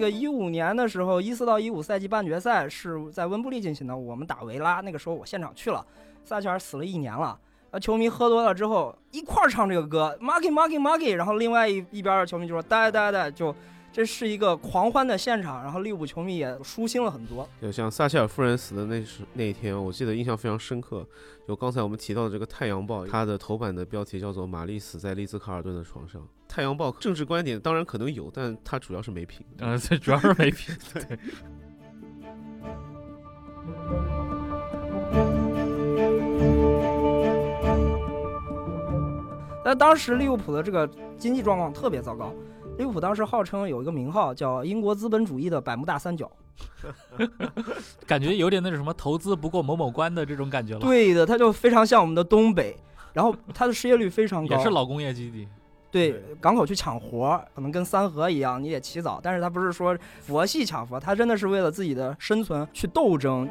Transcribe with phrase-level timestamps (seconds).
[0.00, 5.84] 这个一五年的时候，一四到一五赛季半决赛是在温布利进行的，我们打维拉，那个时候我现场去了，
[6.24, 7.38] 撒切尔死了一年了。
[7.70, 13.54] 啊，球迷喝多了之后一块儿唱这个歌，Marky Marky Marky，然后另外一一边的球迷就说呆呆呆，就
[13.92, 17.48] 这是一个狂欢的现场，然后利物浦球迷也舒心了很多。
[17.60, 21.04] 就像撒切尔夫人死的那时那一天，我记得印象非常深刻。
[21.46, 26.22] 就刚才我们提到的这个《太阳报》，它的头版的标题叫做“玛丽死在丽兹卡尔顿的床上”。
[26.46, 29.44] 《太阳报》政治观点当然可能有，但它主要是没评。
[29.58, 30.76] 呃，这主要是没品。
[30.94, 31.04] 对。
[39.64, 42.32] 那当时利物浦的这个经济状况特别糟糕，
[42.80, 46.30] 利物浦当时号称有一个名号叫“英国资本主义的百慕大三角
[48.06, 50.80] ”，感觉有点那种什么投资不过某某关的这种感觉了。
[50.80, 52.74] 对的，它就非常像我们的东北，
[53.12, 55.46] 然后它的失业率非常高，也是老工业基地。
[55.90, 63.46] 对，港口去抢活，可能跟三河一样，你得起早，但是他不是说佛系抢活，他真的是为了自己的生存去斗争。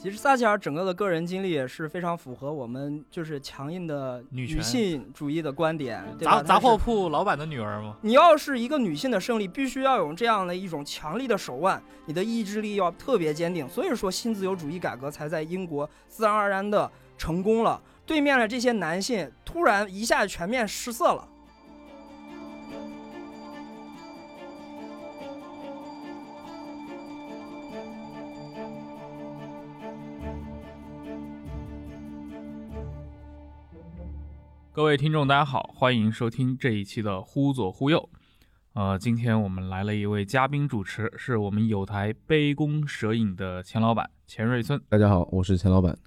[0.00, 6.04] 其实撒切尔整个的个人经历也是非常符合我们就是强硬的女性主义的观点。
[6.20, 7.96] 杂杂货铺老板的女儿吗？
[8.02, 13.68] 你要是一个女性的胜利，必须要有这样的一种强力的手腕，你的意志力要特别坚定。
[13.68, 17.82] 所以说，新自由主义改革才在英国自然而然的成功了。
[18.06, 21.28] 对面的这些男性突然一下全面失色了。
[34.78, 38.08] 各位听众，大家好，欢迎收听这一期的《忽左忽右》。
[38.74, 44.80] 呃，今天我们来了一位嘉宾主持，是我们有台杯弓蛇影的钱老板钱瑞村。
[44.88, 45.98] 大家好，我是钱老板。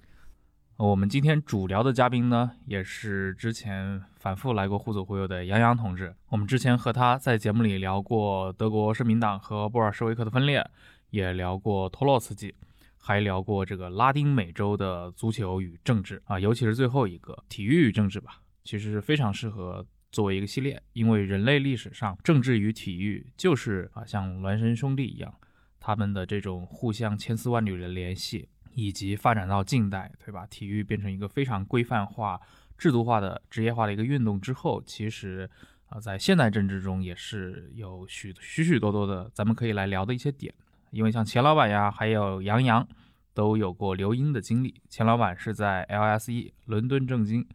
[0.78, 6.16] 我们今天主聊的嘉宾呢，也是之前反复来过《忽左忽右》的杨洋同志。
[6.30, 10.66] 我们之前和他在节目里聊过德国社民党和布尔什维克的分裂，
[11.10, 12.54] 也聊过托洛茨基，
[12.96, 18.38] 还聊过这个拉丁美洲的足球与政治啊，尤其是最后一个体育与政治吧。
[18.64, 25.34] 其实是非常适合作为一个系列，因为人类历史上政治与体育就是啊像孪生兄弟一样，
[25.80, 30.46] 他们的这种互相千丝万缕的联系，以及发展到近代，对吧？
[30.46, 32.40] 体育变成一个非常规范化、
[32.76, 35.48] 制度化的职业化的一个运动之后，其实
[35.86, 40.54] 啊在现代政治中也是有许许许多多的咱们可以来聊的一些点。
[40.90, 42.86] 因为像钱老板呀，还有杨洋
[43.32, 44.74] 都有过留英的经历。
[44.90, 47.46] 钱老板是在 LSE 伦敦政经。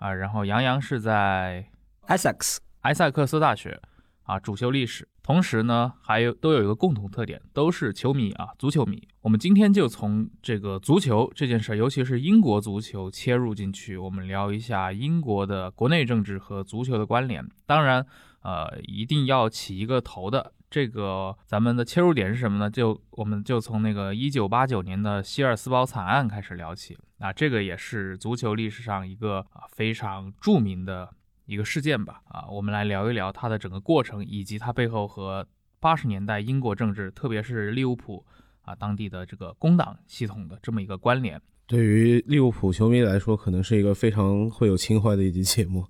[0.00, 1.66] 啊，然后杨洋是在
[2.06, 3.78] 埃塞克斯埃塞克斯大学
[4.22, 9.06] 啊，主修历史，同时呢，还有都有一个共同特点，都是球迷啊，足球迷。
[9.20, 17.46] 我们今天就从这个足球这件事，尤其是英国足球切入进去，我们聊一下英国的国内政治和足球的关联。
[17.66, 18.06] 当然，
[18.40, 20.52] 呃，一定要起一个头的。
[20.70, 22.70] 这个咱们的切入点是什么呢？
[22.70, 31.12] 就我们就从那个一九八九年的希尔斯堡惨案开始聊起啊，这个也是足球历史上一个啊非常著名的
[31.46, 35.44] 一个事件吧啊，我们来聊一聊它的整个过程，以及它背后和
[35.80, 38.24] 八十年代英国政治，特别是利物浦
[38.62, 41.42] 啊当地的这个工党系统的这么一个关联。
[41.66, 45.84] 对于利物浦球迷来说，可能是一个非常会有情怀的一集节目。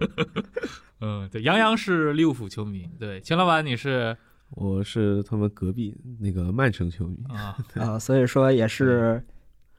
[1.00, 4.16] 嗯，对，杨洋是利物浦球迷，对，秦老板你是，
[4.50, 9.24] 我是他们隔壁那个曼城球迷啊 啊，所以说也是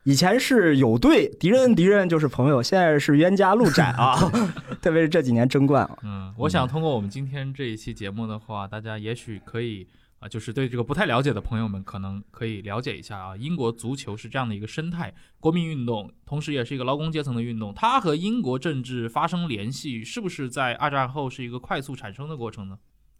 [0.04, 4.16] 以前是有队，敌人敌人就是朋友，现在是冤家路窄啊
[4.82, 5.98] 特别是这几年争冠啊。
[6.04, 9.88] 嗯，我想通过我们今天这一期节目的话，大家也许可以。
[10.22, 13.36] 啊，就是对这个不太了解的朋友们，可能可以了解一下啊。
[13.36, 17.74] 英国足球是这样的一个生态，国民运动，同时也是一个劳工阶层的运动。
[17.74, 22.78] 它和英国政治发生联系，是不是在二战后是一个快速产生的过程呢？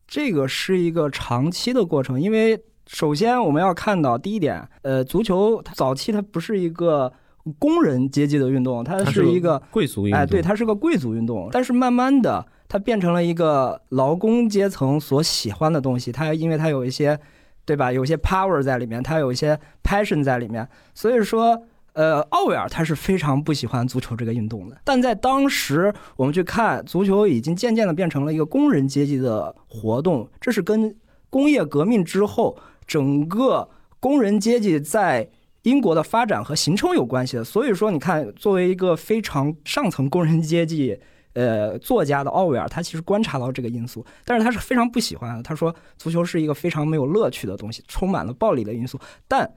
[0.08, 7.12] 这个是一个长期的过程，因为首先我们要看到第一点，呃，足球它早期它不是一个
[7.58, 10.20] 工人阶级的运动，它是一个贵族运动。
[10.20, 12.46] 哎，对，它是个贵族运动，但是慢慢的。
[12.72, 17.20] 它变成了一个劳工阶层所喜欢的东西，它因为它有一些，
[17.66, 17.92] 对吧？
[17.92, 20.66] 有一些 power 在里面，它有一些 passion 在里面。
[20.96, 24.78] 所以说，呃，奥威尔他是非常不喜欢足球这个运动的。
[24.86, 30.30] 但在当时，我们去看足球，已经渐渐的变成了一个工人阶级的活动。
[30.40, 30.96] 这是跟
[31.30, 32.58] 工业革命之后
[32.88, 33.68] 整个
[34.00, 35.30] 工人阶级在
[35.64, 37.44] 英国的发展和形成有关系的。
[37.44, 40.98] 所以说，你看，作为一个非常上层工人阶级。
[41.34, 45.42] 呃，作家的奥威尔，他其实观察到这个因素，但是他是非常不喜欢的。
[45.42, 49.00] 他说，足球是一个非常没有乐趣的东西，充满了暴力的因素。
[49.28, 49.50] 但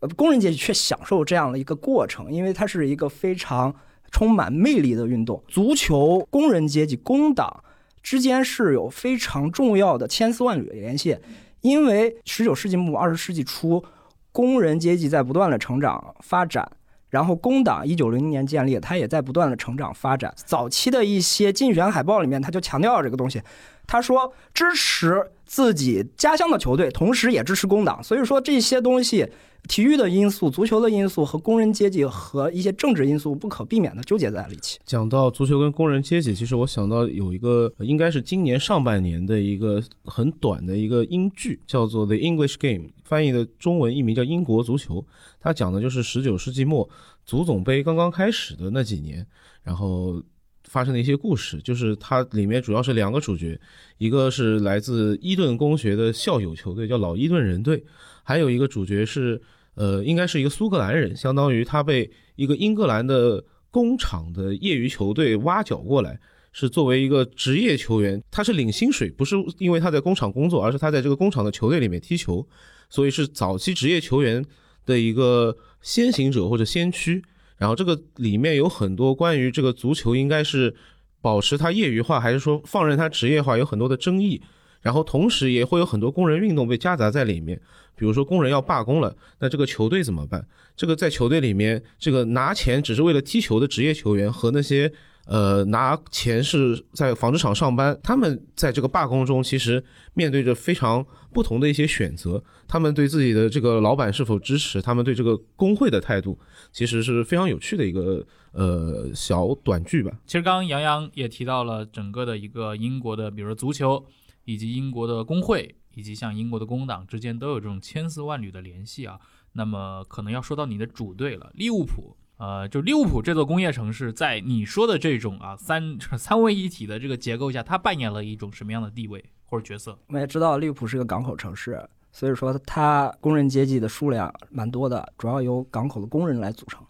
[0.00, 3.74] 呃，工人阶级却享受这样的一个过程，因为它是一个非常
[4.10, 5.42] 充满魅力的运动。
[5.46, 7.62] 足球、工人阶级、工党
[8.02, 11.16] 之间是有非常重要的千丝万缕的联系，
[11.60, 13.84] 因为十九世纪末二十世纪初，
[14.32, 16.66] 工人阶级在不断的成长发展。
[17.10, 20.32] 然后工党一九零零年建立，它也在不断的成长发展。
[20.36, 23.42] 早期的一些竞选海报里面，它就强调这个东西，
[23.90, 28.00] 他说支持自己家乡的球队，同时也支持工党。
[28.00, 29.26] 所以说这些东西，
[29.68, 34.78] 体育的因素、足球的因素和工人阶级和一些政治因素不可避免的纠结在了一起。
[34.86, 45.02] 讲到足球跟工人阶级，其实我想到有一个应该是今年上半年的一个很短的一个英剧，叫做《The English Game》，翻译的中文译名叫《英国足球》。
[45.40, 46.88] 它讲的就是十九世纪末
[47.26, 49.26] 足总杯刚刚开始的那几年，
[49.64, 50.22] 然后
[50.70, 51.60] 发生的一些故事。
[51.62, 53.60] 就是它里面主要是两个主角，
[53.98, 57.84] 一个是来自伊顿公学的校友球队，叫老伊顿人队，
[58.22, 59.42] 还有一个主角是
[59.74, 66.18] 呃，应该是一个苏格兰人，相当于他被一个英格兰的工厂的业余球队挖角过来，
[66.52, 72.46] 是作为一个职业球员，他是领薪水，不是因为他在工厂工作，而是他在这个工厂的球队里面踢球，
[72.88, 74.44] 所以是早期职业球员。
[74.86, 77.22] 的一个先行者或者先驱，
[77.60, 80.74] 然后这个里面有很多关于这个足球应该是
[81.20, 84.40] 保持它业余化，还是说放任它职业化，有很多的争议。
[84.80, 87.60] 然后同时也会有很多工人运动被夹杂在里面，
[87.94, 90.48] 比如说工人要罢工了，那这个球队怎么办？
[90.74, 94.92] 这个在球队里面，这个拿钱只是为了踢球的职业球员和那些。
[95.26, 99.84] 呃，拿钱是在纺织厂上班，他们在这个罢工中，其实
[100.14, 102.42] 面对着非常不同的一些选择。
[102.66, 106.38] 他们对自己的这个老板是否支持，他们对这个工会的态度，
[106.72, 110.10] 其实是非常有趣的一个呃小短剧吧。
[110.26, 114.04] 其实刚刚杨洋也提到了整个的一个英国的，比如说足球，
[114.44, 119.18] 以及英国的工会，以及像英国的工党之间都有这种千丝万缕的联系啊。
[119.52, 122.16] 那么可能要说到你的主队了，利物浦。
[122.40, 129.98] 呃，就利物浦这座工业城市，在你说的这种啊三三位一体的这个结构下，它扮演了一种什么样的地位或者角色？
[130.06, 136.82] 我们也知道利物浦是个港口城市，所以说它工人阶级的数量蛮多的，主要由港口的工人来组成。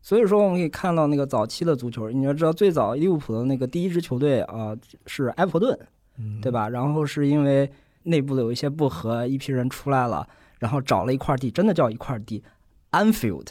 [0.00, 4.74] 所以说我们可以看到那个早期的足球，你要知道最早利物浦的那个第一支球队啊
[5.04, 5.78] 是埃弗顿，
[6.40, 6.66] 对吧？
[6.66, 7.70] 然后是因为
[8.04, 10.26] 内部的有一些不和，一批人出来了，
[10.58, 12.42] 然后找了一块地，真的叫一块地
[12.92, 13.48] ，Anfield。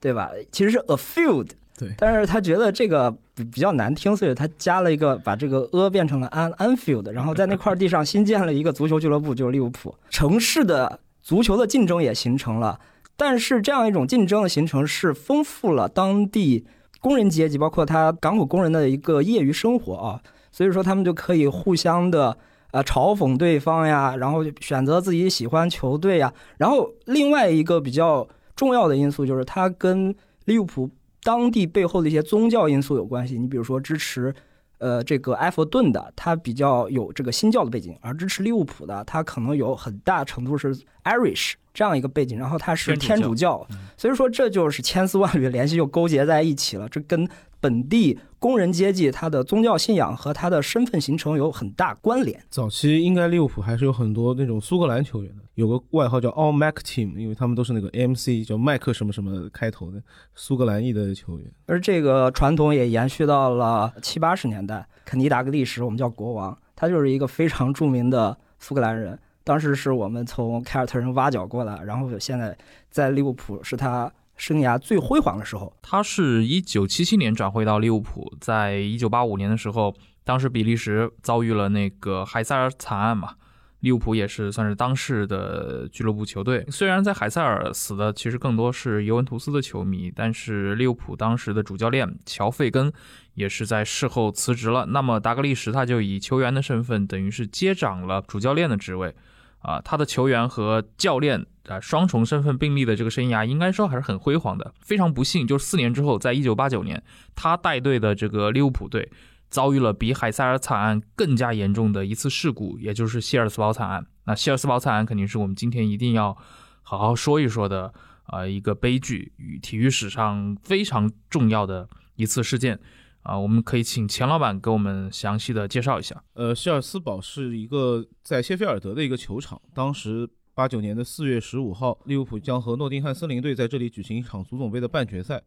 [0.00, 0.30] 对吧？
[0.52, 9.92] 其实是 a field，对，但是他觉得这个比比较难听，所以他加了一个，把这个 a 变成了 an Anfield，然后在那块地上新建了一个足球俱乐部，就是利物浦。
[10.08, 12.78] 城市的足球的竞争也形成了，
[13.16, 16.64] 但是这样一种竞争的形成是丰富了当地
[17.00, 20.20] 工人阶级，包括他港口工人的一个业余生活啊，
[20.52, 22.36] 所以说他们就可以互相的
[22.70, 28.28] 呃嘲讽对方呀，然后选择自己喜欢球队呀，然后另外一个比较。
[28.58, 30.12] 重要的因素就是它跟
[30.46, 30.90] 利物浦
[31.22, 33.38] 当地背后的一些宗教因素有关系。
[33.38, 34.34] 你比如说支持，
[34.78, 43.64] 呃，这个埃弗顿的，它比较有这个新教的背景；而支持利物浦的，它可能有很大程度是 Irish 这样一个背景，然后他是天主教。
[43.96, 46.88] 所以说这就是千丝万缕联系又勾结在一起了。
[46.88, 47.28] 这跟
[47.60, 52.42] 本地工人阶级他的宗教信仰和他的身份形成有很大关联。
[52.50, 60.02] 早期应该利物浦还是有很多那种苏格兰球员的，有个外号叫 All Mac Team，因为他们都是那个 MC 叫麦克什么什么开头的
[60.34, 61.48] 苏格兰裔的球员。
[61.66, 69.16] 而这个传统也延续到了七八十年代，肯尼达格利什我们叫国王，他就是一个非常著名的苏格兰人，
[69.48, 72.54] 当时是我们从凯尔特人挖角过来，然后现在
[72.90, 74.12] 在利物浦是他。
[74.40, 83.34] 生涯最辉煌的时候，他是一九七七年转会到利物浦，在一九八五年的时候，当时比利时遭遇了那个海塞尔惨案嘛，
[83.80, 86.64] 利物浦也是算是当时的俱乐部球队。
[86.70, 92.92] 虽然在海塞尔死的其实更多是尤文图斯的球迷，但是利物浦当时的主教练乔费根
[93.34, 94.86] 也是在事后辞职了。
[94.86, 99.12] 那么达格利什他就以球员的身份，等于是接掌了主教练的职位。
[99.60, 104.72] 啊，他的球员和教练啊双重身份并立的这个生涯，应该说还是很辉煌的。
[104.80, 107.02] 非常不幸，就是四年之后，在一九八九年，
[107.34, 109.10] 他带队的这个利物浦队
[109.50, 114.06] 遭遇了比海塞尔惨案更加严重的一次事故，也就是希尔斯堡惨案。
[114.24, 116.36] 那希尔斯堡惨案肯定是我们今天一定要
[116.82, 117.92] 好好说一说的
[118.24, 122.78] 啊一个悲剧与体育史上非常重要的一次事件。
[123.28, 126.24] 啊，我们可以请钱老板给我们详细的介绍一下。
[126.32, 129.60] 呃，希尔斯堡是一个在谢菲尔德的一个球场。
[129.74, 135.42] 当时八九年的四月十五号，利物浦将和诺丁汉森林队在这里举行一场足总杯的半决赛。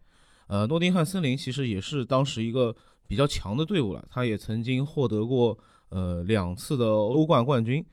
[0.46, 2.76] 呃，诺丁汉森林其实也是当时一个
[3.08, 5.58] 比较强的队伍了，他也曾经获得过
[5.90, 7.84] 呃两次的欧冠冠军，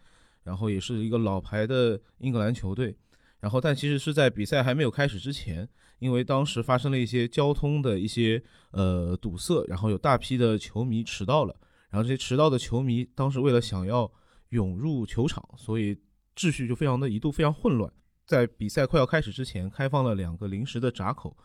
[0.45, 2.95] 然后也是一个老牌的英格兰球队。
[3.40, 5.68] 然后但其实是在比赛还没有开始之前，
[5.99, 8.42] 因为当时发生了一些交通的一些
[8.73, 11.54] 呃堵塞，然后有大批的球迷迟到了，
[11.90, 14.11] 然后这些迟到的球迷当时为了想要
[14.50, 15.97] 涌入球场，所以
[16.35, 17.92] 秩序就非常的一度非常混乱。
[18.26, 21.37] 在比赛快要开始之前，开放了两个临时的闸口，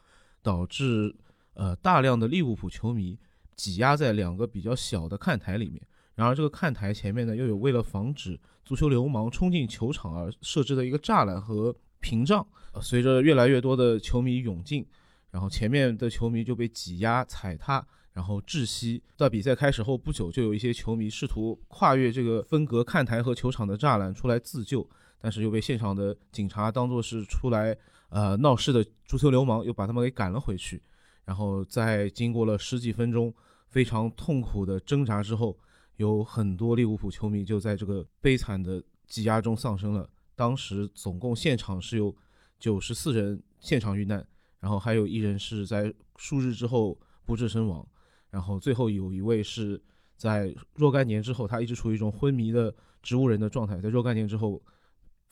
[0.41, 1.15] 导致
[1.53, 3.17] 呃大量的利物浦球迷
[3.55, 5.81] 挤压在两个比较小的看台里面。
[6.15, 12.46] 然而这个看台前面呢，又有为了防止足球流氓冲进球场而设置的一个栅栏和屏障。
[12.82, 14.86] 随着越来越多的球迷涌进，
[15.29, 19.01] 然后前面的球迷就被挤压、踩踏，然后窒息。
[19.15, 24.88] 在比赛开始后不久，就有一些球迷试图跨越这个分隔看台和球场的栅栏出来自救。
[25.22, 27.77] 但是又被现场的警察当作是出来
[28.10, 30.82] 呃闹事的足球流氓，又把他们给赶了回去。
[31.25, 33.34] 然后在经过了十几分钟
[33.67, 35.58] 非常痛苦的挣扎之后，
[35.97, 40.09] 有很多利物浦球迷就在这个悲惨的挤压中丧生了。
[40.35, 42.15] 当时总共现场是有
[42.59, 44.25] 九十四人现场遇难，
[44.59, 47.88] 然后还有一人是在数日之后不治身亡，
[48.29, 49.81] 然后最后有一位是
[50.15, 54.62] 在若干年之后，他一直处于一种昏迷的植物人的状态，在若干年之后。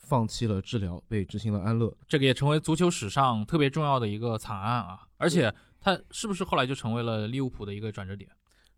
[0.04, 1.96] 放弃了治疗，被执行了安乐。
[2.08, 5.06] 这个也成为足球史上特别重要的一个惨案啊！
[5.16, 8.28] 而且他是不是后来就成为了利物浦的一个转折点？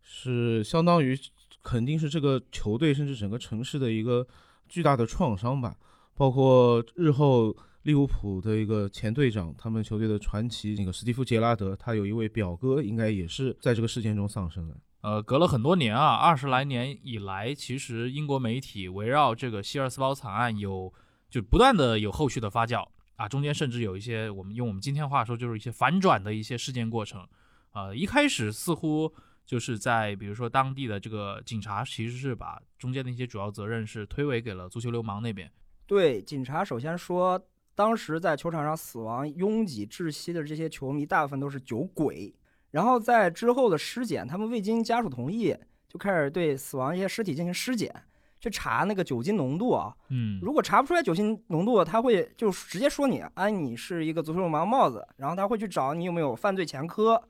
[0.03, 1.19] 是相当于
[1.65, 4.25] 肯定是这个球队甚至整个城市的一个
[4.69, 5.75] 巨大的创伤吧。
[6.15, 14.77] 包括日后利物浦的一个前队长，他们球队的传奇那个史蒂夫杰拉德，他有一位表哥，应该也是在这个事件中丧生的。
[15.01, 20.93] 呃，隔了很多年啊，二十来年以来，其实英国媒体围绕这个希尔斯堡惨案有。
[21.31, 27.27] 就不断的有后续的发酵啊，中间甚至有一些我们用我们今天话说，就是一些反转的一些事件过程。
[27.73, 29.13] 呃，一开始似乎
[29.45, 35.51] 就是在比如说当地的这个警察，其实是把中间的一些主要责任是推诿给了足球流氓那边。
[35.87, 37.41] 对，警察首先说，
[37.75, 42.35] 当时在球场上死亡、拥挤窒息的这些球迷，大部分都是酒鬼。
[42.71, 45.55] 然后在之后的尸检，他们未经家属同意，
[45.89, 47.95] 就开始对死亡一些尸体进行尸检。
[48.41, 57.23] 去查那个酒精浓度啊，嗯，如果查不出来酒精浓度，他会就直接说你，哎，你是一个足球流氓帽子，然后他会去找你有没有犯罪前科。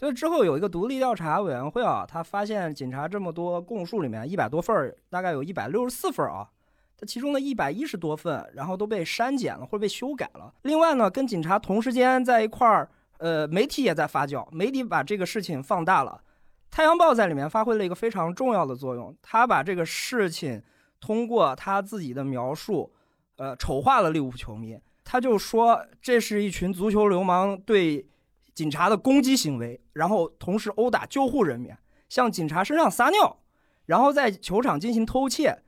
[0.00, 6.48] 所以之后有一个独立调查委员会啊，他发现警察这么多供述里面一百多份儿，大概有一百六十四份儿啊，
[6.96, 10.54] 它其中的一百一十多份，然后都被删减了或者被修改了。
[10.62, 12.88] 另外呢，跟警察同时间在一块儿，
[13.18, 16.22] 呃，媒体也在发酵，媒体把这个事情放大了。
[16.74, 20.62] 《太阳报》在里面发挥了一个非常重要的作用，他把这个事情
[20.98, 22.90] 通过他自己的描述，
[23.36, 24.80] 呃，丑化了利物浦球迷。
[25.04, 28.06] 他就说这是一群足球流氓对
[28.60, 31.78] 警察的攻击行为，然后同时殴打救护人员，
[32.10, 33.38] 向警察身上撒尿，
[33.86, 35.62] 然后在球场进行偷窃。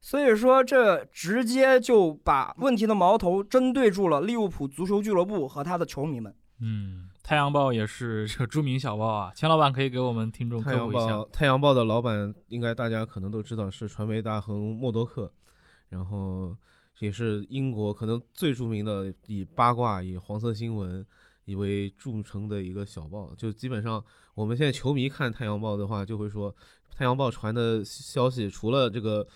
[0.00, 6.32] 所以说，这直接就把问题的矛头针对住了利物浦足球俱乐部和他的球迷们。
[6.60, 7.08] 嗯。
[7.20, 11.26] 太阳报也是这个著名小报啊，钱老板可以给我们听众科普一下。
[11.32, 15.32] 太阳报的老板应该大家可能都知道是传媒大亨默多克，
[15.88, 16.56] 然后
[17.00, 21.04] 也是英国可能最著名的以八卦、以黄色新闻
[21.46, 23.34] 以为著称的一个小报。
[23.36, 26.54] 就基本上我们现在球迷看太阳报的话，就会说
[26.94, 29.26] 太阳报传的消息除了这个。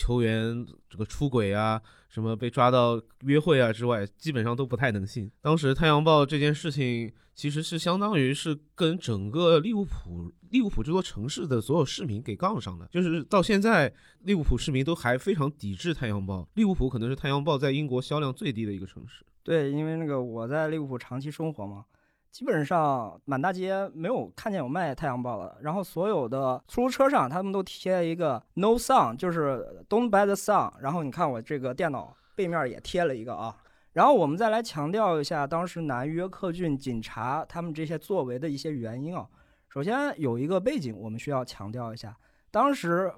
[0.00, 5.28] 球员这个出轨啊，什么被抓到约会啊之外，基本上都不太能信。
[5.40, 16.42] 当时《太阳报》这件事情其实是相当于是跟整个利物浦、利物浦这座城市的所有市民给杠上了，就是到现在利物浦市民都还非常抵制《太阳报》。
[16.54, 19.24] 利物浦可能是《太阳报》在英国销量最低的一个城市。
[19.48, 21.86] 对，因为那个我在利物浦长期生活嘛。
[22.30, 30.70] 基本上满大街没有看见有卖《太阳报》的，然后所有的出租车上他们都贴一个 “No Sun”，就是 “Don't buy the Sun”。
[30.82, 33.56] 然后你看我这个电脑背面也贴了一个啊。
[33.94, 39.26] 然后我们再来强调一下当时南约克郡警察他们这些作为的一些原因啊。
[39.70, 42.14] 首先有一个背景我们需要强调一下，
[42.50, 43.10] 当时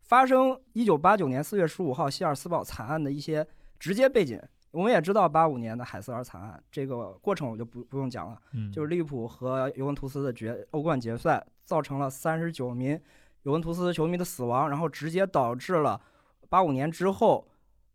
[0.00, 3.46] 发生1989年4月15号希尔斯堡惨案的一些
[3.78, 4.40] 直接背景。
[4.74, 8.42] 我们也知道八五年的海瑟尔惨案，这个过程我就不不用讲了。
[8.52, 13.00] 嗯，就是利物浦和尤文图斯的决欧冠决赛，造成了三十九名
[13.44, 16.00] 尤文图斯球迷的死亡，然后直接导致了
[16.48, 17.46] 八五年之后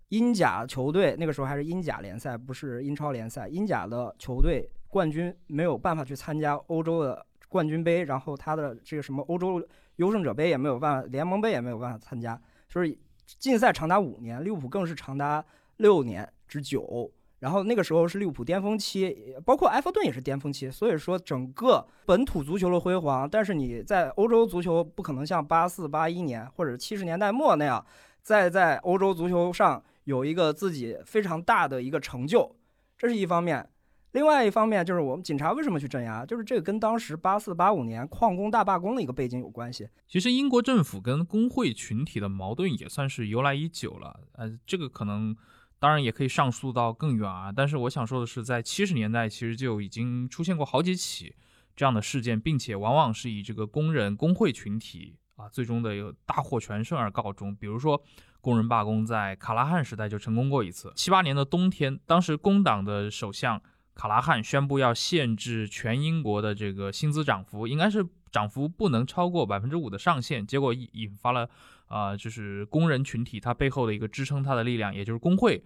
[0.07, 9.61] 英甲球队那个时候还是英甲联赛，不是英超联赛，英甲的球队冠军没有办法去参加欧洲的冠军杯，然后他的这个什么欧洲
[9.97, 15.43] 优胜者杯也没有办法，联盟杯也没有办法参加，就是禁赛长达五年，利物浦更是长达
[15.77, 16.31] 六年。
[16.49, 19.15] 之久，然后那个时候是利物浦巅峰期，
[19.45, 23.29] 包括埃弗顿也是巅峰期，所以说整个本土足球的辉煌。
[23.29, 27.85] 但是你在欧洲足球不可能像八四八一年或者七十年代末那样，
[28.21, 32.55] 再在欧洲足球上有一个自己非常大的一个成就，
[32.97, 33.69] 这是一方面。
[34.13, 39.87] 另外一方面就是我们警察为什么去镇压，就是这个跟当时八四八五年矿工大罢工的一个背景有关系。
[40.07, 45.37] 其实英国政府跟工会群体的矛盾也算是由来已久了，呃，这个可能
[45.79, 47.51] 当然也可以上溯到更远啊。
[47.51, 51.33] 但是我想说的是，在七十年代其实就已经出现过好几起
[51.75, 57.55] 这样的事件，并且往往是以这个工人工会群体啊最终的有大获全胜而告终。
[57.55, 58.03] 比如说
[58.41, 63.61] 工人罢工在卡拉汉时代就成功过一次，七八年的冬天，当时工党的首相。
[63.95, 70.47] 卡拉汉宣布要限制全英国的这个薪资涨幅，应该是涨幅不能超过百分之五的上限。
[70.47, 71.49] 结果引发了，
[71.89, 75.61] 啊，就是工人群体他背后的一个支撑他的力量，也就是工会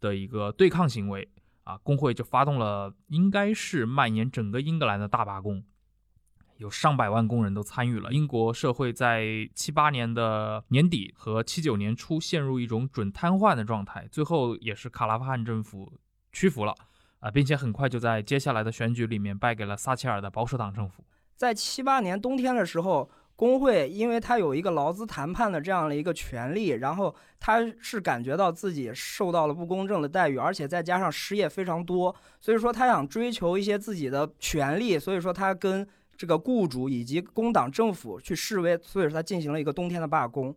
[0.00, 1.30] 的一个对抗行为
[1.62, 1.78] 啊。
[1.84, 5.62] 工会就发动了，应该是蔓延整个英格兰的大罢工，
[6.56, 8.12] 有上百万工人都参与了。
[8.12, 16.00] 英国社会在七八年的年底和七九年初陷入一种准瘫痪的状态，最后也是卡拉汉政府
[16.32, 16.74] 屈服了。
[17.20, 21.04] 啊，并且很快就在接下来的选举里面败给了撒切尔的保守党政府。
[21.34, 40.52] 在七八年冬天的时候，工会因为他有一个劳资谈判的这样的一个权利，然后他是感觉到自己受到了不公正的待遇，而且再加上失业非常多，所以说他想追求一些自己的权利，所以说他跟这个雇主以及工党政府去示威，所以说他进行了一个冬天的罢工。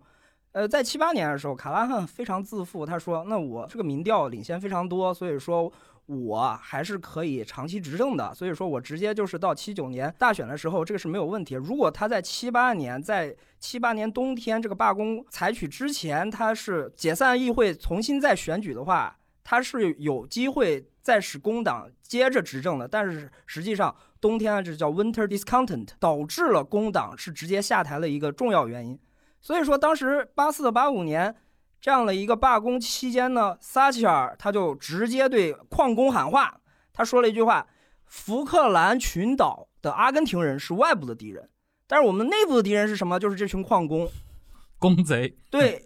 [0.53, 5.71] 呃，在七八年的时候，卡拉汉非常自负，他说：“那我这个民调领先非常多，所以说。”
[6.07, 11.55] 我还是可以长期执政的，所以说我直接就是到七九年大选的时候，这个是没有问题。
[11.55, 22.87] 如果他在七八年，在七八年冬天这个罢工采取之前，他是解散议会重新再选举的话，他是有机会再使工党接着执政的。
[22.87, 28.99] 但是实际上冬天啊这叫 winter discontent，导致了工党是直接下台的一个重要原因。
[29.39, 31.35] 所以说当时八四八五年。
[31.81, 36.61] 这样的一个罢工期间呢，撒切尔他就直接对矿工喊话，
[36.93, 37.67] 他说了一句话
[38.05, 41.49] ：“福克兰群岛的阿根廷人是外部的敌人，
[41.87, 43.19] 但是我们内部的敌人是什么？
[43.19, 44.07] 就是这群矿工，
[44.77, 45.83] 工贼。”对。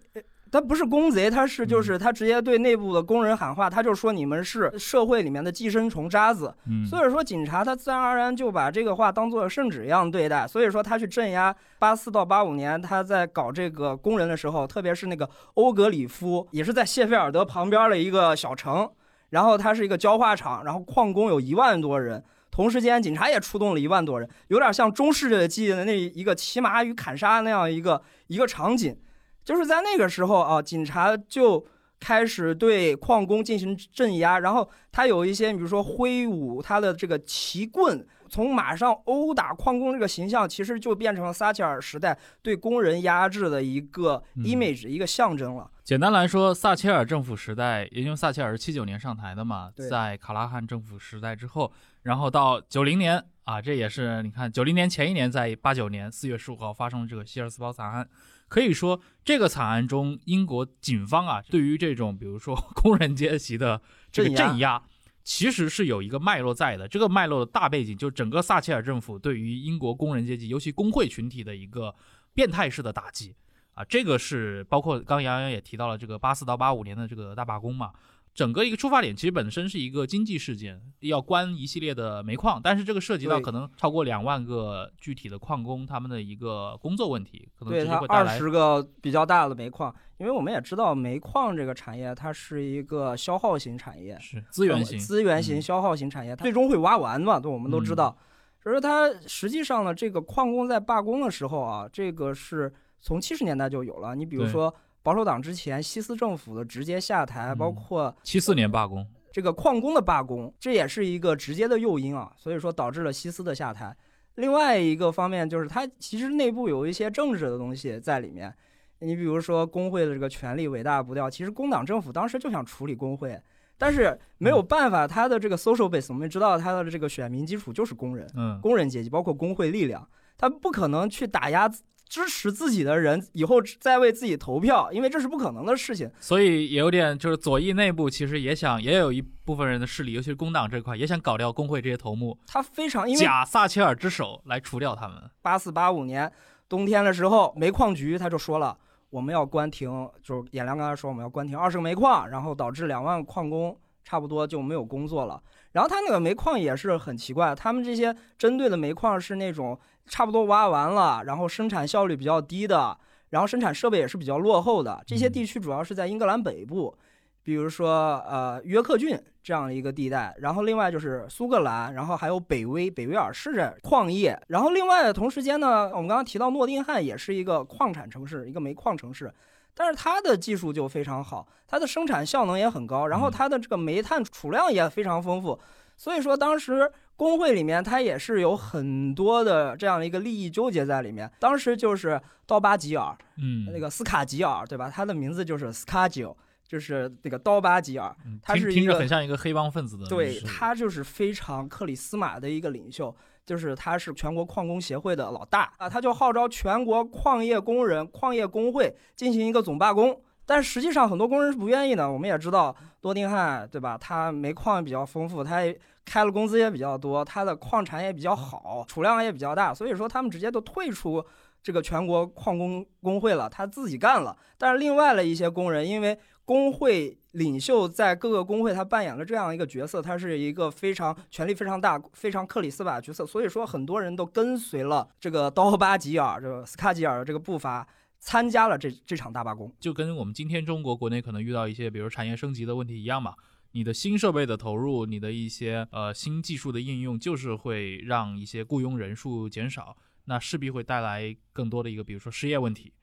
[0.56, 6.56] 他不是工贼，他是就是他直接对内部的工人喊话，他就说你们是社会里面的寄生虫渣子。
[6.90, 10.48] 所以说警察他自然而然就把这个话当做圣旨一样对待。
[10.48, 18.90] 所以说他去镇压八四到八五年他在搞这个工人的时候，特别是那个欧格里夫，也是在谢菲尔德旁边的一个小城，
[19.32, 28.98] 然后它是一个焦化厂，然后矿工有一万多人，同时间警察也出动了一万多人，有点像中世纪的那一个骑马与砍杀那样一个一个场景。
[29.46, 31.66] 就是在那个时候啊，警察就
[32.00, 45.72] 开始对矿工进行镇压，然后他有一些，比如说挥舞他的这个旗棍，从马上殴打矿工这个形象，其实就变成了撒切尔时代对工人压制的一个 image，一个象征了。
[45.84, 58.08] 简单来说，撒切尔政府时代，也就撒切尔是七九年上台的嘛，在卡拉汉政府时代之后，然后到九零年啊，这也是你看九零年前一年，在八九年四月十五号发生了这个希尔斯堡惨案。
[58.56, 63.82] 可以说，这个惨案中，英国警方啊，对于这种比如说 工人阶级的
[64.14, 64.82] 这个镇压，
[65.26, 66.88] 其实是有一个脉络在的。
[66.88, 71.94] 这个脉络的大背景，就整个撒切尔政府对于英国工人阶级，尤其工会群体的一个
[72.34, 73.36] 变态式的打击
[73.74, 73.84] 啊。
[73.84, 77.92] 这个是包括刚杨洋也提到了这个八四到八五年的这个大罢工嘛。
[78.36, 95.00] 整个一个出发点其实本身是一个经济事件，要关一系列的煤矿，但是这个涉及到可能超过两万个具体的矿工他们的一个工作问题，可能对它二十个比较大的煤矿，因为我们也知道煤矿这个产业它是一个消耗型产业，是资源型。
[95.00, 98.18] 资源型消耗型产业，它最终会挖完嘛，对我们都知道，
[98.62, 104.76] 所以说它实际上呢，这个矿工在罢工的时候啊，这个是从七十年代就有了，你比如说。
[105.06, 113.96] 保守党之前，西斯政府的直接下台，包括七四年罢工，这个矿工的罢工，这也是一个直接的诱因啊，所以说导致了西斯的下台。
[114.34, 118.52] 另外一个方面就是，它其实内部有一些政治的东西在里面。
[118.98, 123.40] 你比如说工会的这个权力伟大不掉，其实工党政府当时就想处理工会，
[123.78, 131.72] 但是没有办法，他的这个 social base，我们知道他的这个选民基础就是工人，嗯，工人阶级，包括工会力量，他不可能去打压。
[132.08, 136.10] 支持自己的人以后再为自己投票，因为这是不可能的事情。
[136.20, 142.38] 所以也有点就是左翼内部其实也想，也有一部分人的势力，尤其是工党这块也想搞掉工会这些头目。
[142.48, 145.18] 他非常因为假撒切尔之手来除掉他们。
[145.42, 146.32] 八四八五年
[146.70, 148.78] 冬天的时候，煤矿局他就说了，
[149.10, 155.44] 我们要关停，就是演良刚才说我们要关停二十个煤矿，然后导致两万矿工差不多就没有工作了。
[155.74, 159.78] 然后他那个煤矿也是很奇怪，他们这些针对的煤矿是那种。
[160.08, 162.96] 差不多挖完了，然后生产效率比较低的，
[163.32, 165.04] 然后生产设备也是比较落后的。
[165.08, 166.96] 这些地区主要是在英格兰北部，
[167.42, 179.34] 比如说呃约克郡这样的一个地带，然后另外就是苏格兰，然后还有北威、北威尔士这矿业，然后另外同时间呢，我们刚刚提到诺丁汉也是一个矿产城市，一个煤矿城市。
[179.76, 185.60] 但是它的技术就非常好，它的生产效能也很高，然后它的这个煤炭储量也非常丰富，
[185.98, 191.30] 所以说当时工会里面它也是有很多的这样的一个利益纠结在里面。
[191.40, 194.90] 当时就是刀疤吉尔，嗯，那个斯卡吉尔，对吧？
[194.90, 196.34] 他的名字就是斯卡吉尔，
[196.68, 203.14] 就是那个刀疤吉尔，他是听着很像一个黑帮分子的，对他就是非常克里斯玛的一个领袖。
[203.46, 210.20] 就是他是全国矿工协会的老大啊，他就号召全国矿业工人、矿业工会进行一个总罢工。
[210.48, 212.12] 但实际上很多工人是不愿意的。
[212.12, 213.98] 我们也知道多丁汉，对吧？
[213.98, 215.62] 他煤矿比较丰富，他
[216.06, 221.26] 开了工资也比较多，他的矿产也比较好，储量也比较大，所以说他们直接都退出
[221.64, 224.38] 这个全国矿工工会了，他自己干了。
[224.58, 237.86] 但是另外的一些工人，因为工会领袖在各个工会，他扮演了这样一个角色，他是一个非常权力非常大、非常克里斯瓦角色，所以说很多人都跟随了这个刀巴吉尔、这个斯卡吉尔的这个步伐，
[238.20, 239.70] 参加了这这场大罢工。
[239.80, 243.36] 就跟我们今天中国国内可能遇到一些，比如产业升级的问题一样嘛，
[243.72, 252.94] 你的新设备的投入，你的一些呃新技术的应用，就是会让一些雇佣人数减少，那势必会带来更多的一个，比如说失业问题。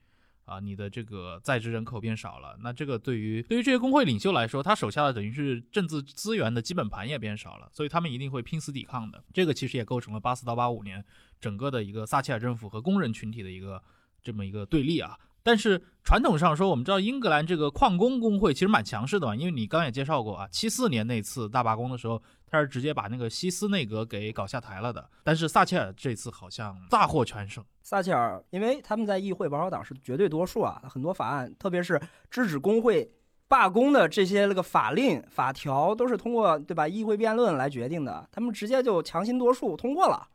[0.45, 9.23] 啊，你的这个在职人口变少了，那这个对于对于这些工会领袖来说，他手下的等于是政治资源的基本盘也变少了，所以他们一定会拼死抵抗的。
[9.33, 11.03] 这个其实也构成了八四到八五年
[11.39, 13.81] 整个的一个撒切尔政府和工人群体的一个
[14.21, 15.17] 这么一个对立啊。
[15.43, 22.21] 但是传统上说，我们知道英格兰这个矿工工会其实蛮强势的嘛，因为你刚也介绍过啊，七四年那次大罢工的时候。
[22.45, 27.65] 他是直接把那个西斯内阁给搞下台了的，但是撒切尔这次好像大获全胜。
[27.81, 33.11] 撒切尔，因为他们在议会保守党是绝对多数啊，很多法案，特别是制止工会
[33.47, 40.27] 罢工的这些那个法令法条，都是通过对吧议会辩论来决定的，他们直接就强行多数通过了。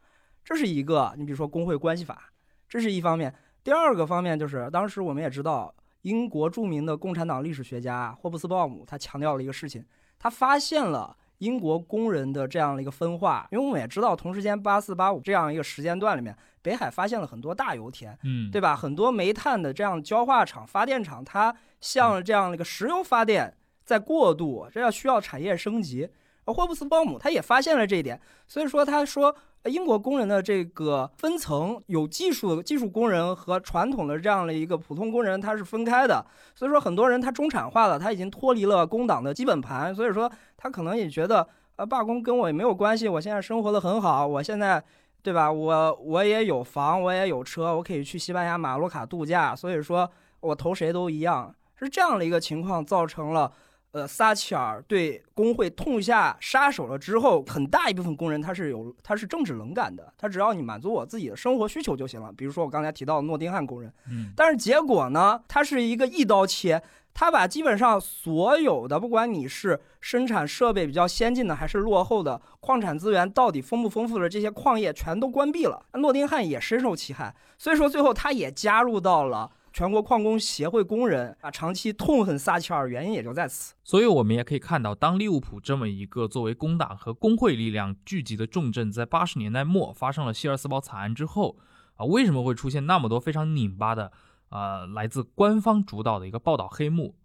[0.44, 2.32] 这是一个，你比如说工会关系法，
[2.68, 3.32] 这是一方面。
[3.62, 9.84] 第二个方面就是，当时我们也知道，英国著名的共产党历史学家霍布斯鲍姆他强调了一个事情，
[10.18, 11.16] 他发现了。
[11.38, 18.74] 英国工人的这样的一个分化，因为我们也知道，同时间八四八五这样一个时间段里面，北海发现了很多大油田，嗯，对吧？
[18.74, 26.10] 很多煤炭的这样焦化厂、发电厂，它向这样的一个石油发电在过渡，这要需要产业升级。
[26.44, 29.36] 而霍布斯鲍姆他也发现了这一点，所以说他说。
[29.68, 36.24] 英国工人的这个分层有技术技术工人和传统的这样的一个普通工人，他是分开的。
[36.54, 39.94] 所以说，很多人他中产化了，他已经脱离了工党的基本盘。
[39.94, 43.08] 所以说，他可能也觉得，呃，罢工跟我也没有关系。
[43.08, 44.82] 我现在生活的很好，我现在，
[45.22, 45.50] 对吧？
[45.50, 49.54] 我我也有房，我也有车，我可以去西班牙马洛卡度假。
[49.54, 53.52] 所以说我投谁都一样，是这样的一个情况造成了。
[53.98, 62.32] 呃，撒切尔对工会痛下杀手了之后，很大一部分工人他是有他是政治冷感的，他只要你满足我自己的生活需求就行了。
[62.32, 66.80] 比如说我刚才提到的诺丁汉工人，嗯，但是结果呢，他是一个一刀切，
[67.12, 79.50] 他把基本上所有的，不管你是生产设备比较先进的还是落后的，矿产资源到底丰不丰富的这些矿业全都关闭了，诺丁汉也深受其害，所以说最后他也加入到了。
[79.72, 83.74] 全国矿工协会工人啊，长期痛恨撒切尔，原因也就在此。
[83.84, 91.56] 所以我们也可以看到，当利物浦这么一个作为工党和工会力量聚集的重镇，在八十年代末发生了希尔斯堡惨案之后，
[91.94, 94.10] 啊，为什么会出现那么多非常拧巴的，
[94.48, 97.16] 呃，来自官方主导的一个报道黑幕，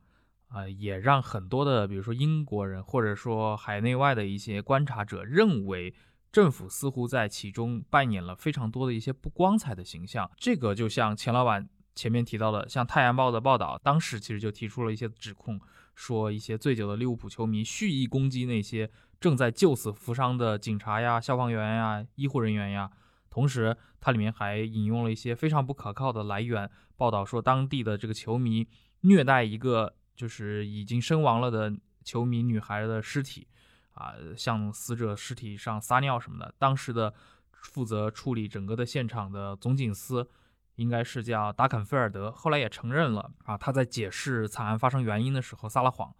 [0.49, 5.93] 啊，也让很多的，比如说英国人或者说海内外的一些观察者认为，
[6.31, 10.29] 政府似乎在其中扮演了非常多的一些不光彩的形象。
[10.37, 11.69] 这个就像钱老板。
[11.95, 15.61] 前面提到的，像《太阳报》的报道，当时其实就提出了一些指控，
[15.93, 22.89] 说一些醉酒的利物浦球迷蓄意攻击那些正在救死扶伤的警察呀、消防员呀、医护人员呀。
[23.29, 28.67] 同时，它里面还引用了一些非常不可靠的来源，报道说当地的这个球迷
[29.01, 31.71] 虐待一个就是已经身亡了的
[32.03, 33.47] 球迷女孩的尸体，
[33.93, 36.53] 啊，向死者尸体上撒尿什么的。
[36.57, 37.13] 当时的
[37.51, 40.27] 负责处理整个的现场的总警司。
[40.75, 46.13] 应该是叫达肯菲尔德，后来也承认了啊，他在解释惨案发生原因的时候撒了谎。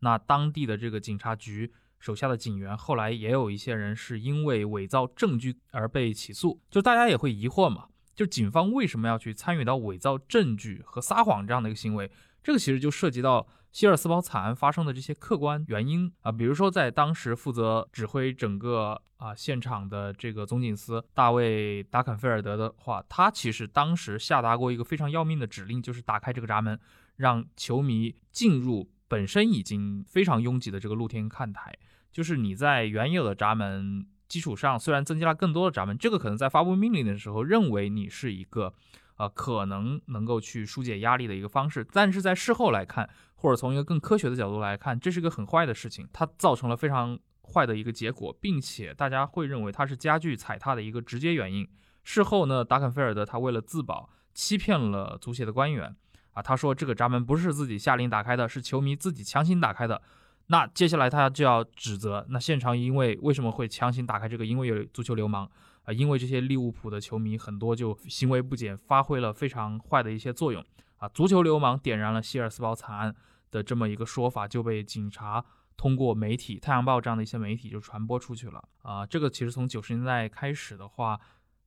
[0.00, 6.60] 那当地的这个警察局手下的警员，后来也有一些人是因为伪造证据而被起诉。
[6.70, 12.10] 就大家也会疑惑嘛，就警方为什么要去参与到伪造证据和撒谎这样的一个行为？
[12.42, 13.46] 这个其实就涉及到。
[13.72, 26.78] 希尔斯堡惨案发生的这些客观原因啊，比如说在当时负责指挥整个啊现场的这个总警司大卫达肯菲尔德的话，他其实当时下达过一个非常要命的指令，就是打开这个闸门，
[27.16, 31.72] 让球迷进入本身已经非常拥挤的这个露天看台，
[32.12, 38.72] 就是你在原有的闸门基础上，虽然增加了更多的闸门，这个可能在发布命令的时候认为你是一个，
[39.16, 51.66] 呃，可能能够去疏解压力的一个方式，但是在事后来看，或者从一个更科学的角度来看，这是个很坏的事情，它造成了非常坏的一个结果，并且大家会认为它是加剧踩踏的一个直接原因。
[52.04, 55.96] 事后呢，达肯菲尔德他为了自保，欺骗了足协的官员。
[56.32, 60.00] 啊，他说这个闸门不是自己下令打开的，是球迷自己强行打开的。
[60.46, 64.44] 那接下来他就要指责，那现场因为为什么会强行打开这个？
[64.44, 65.50] 因为有足球流氓
[65.84, 70.64] 啊，因为这些利物浦的球迷很多就行为不检，发挥了非常坏的一些作用
[70.98, 71.08] 啊。
[71.08, 73.14] 足球流氓点燃了希尔斯堡惨案
[73.50, 75.44] 的这么一个说法就被警察
[75.76, 79.06] 通过媒体《太阳报》这样的一些媒体就传播出去了啊。
[79.06, 81.20] 这个其实从九十年代开始的话。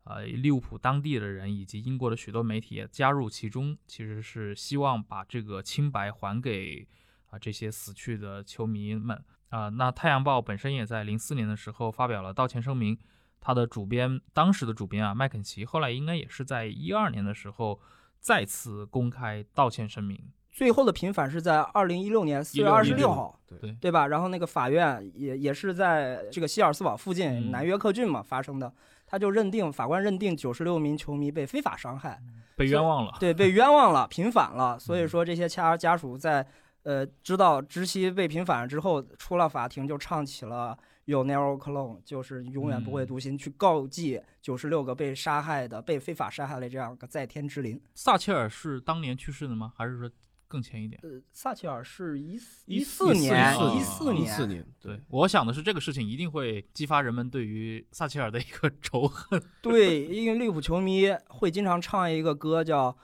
[0.06, 6.86] 呃，利物浦当地的人以及英国的许多媒体也加入其中，其实是希望把这个清白还给
[7.30, 9.70] 啊这些死去的球迷们啊。
[9.70, 13.00] 那《太阳报》本身也在零四年的时候发表了道歉声明，
[13.40, 17.80] 他的主编当时的主编啊麦肯齐，后来应该也是在一二年的时候
[18.20, 20.34] 再次公开道歉声明。
[20.54, 24.08] 最后的平反是在二零一六年四月二十六号，对对吧？
[24.08, 28.72] 然后那个法院也也是在这个希尔斯堡附近南约克郡嘛发生的。
[29.06, 32.20] 他就认定，法官认定九十六名球迷被非法伤害，
[32.56, 33.16] 被冤枉了。
[33.20, 34.80] 对，被冤枉了，平反了。
[34.80, 36.44] 所以说，这些家家属在
[36.82, 47.80] 呃知道知悉被平反了之后，出了法庭就唱起了《有 narrow clone，》，就是永远不会独行，去告诫九十六个被杀害的、被非法杀害的这样个在天之灵。
[47.94, 49.74] 撒切尔是当年去世的吗？
[49.76, 50.10] 还是说？
[50.54, 54.64] 更前一点，呃，萨切尔是一四一四年，一四年，一四年。
[54.80, 59.42] 对，我想的是这个事情一定会激发人们对于萨切尔的一个 仇恨。
[59.64, 62.96] 对，因为利物浦球迷会经常唱一个歌叫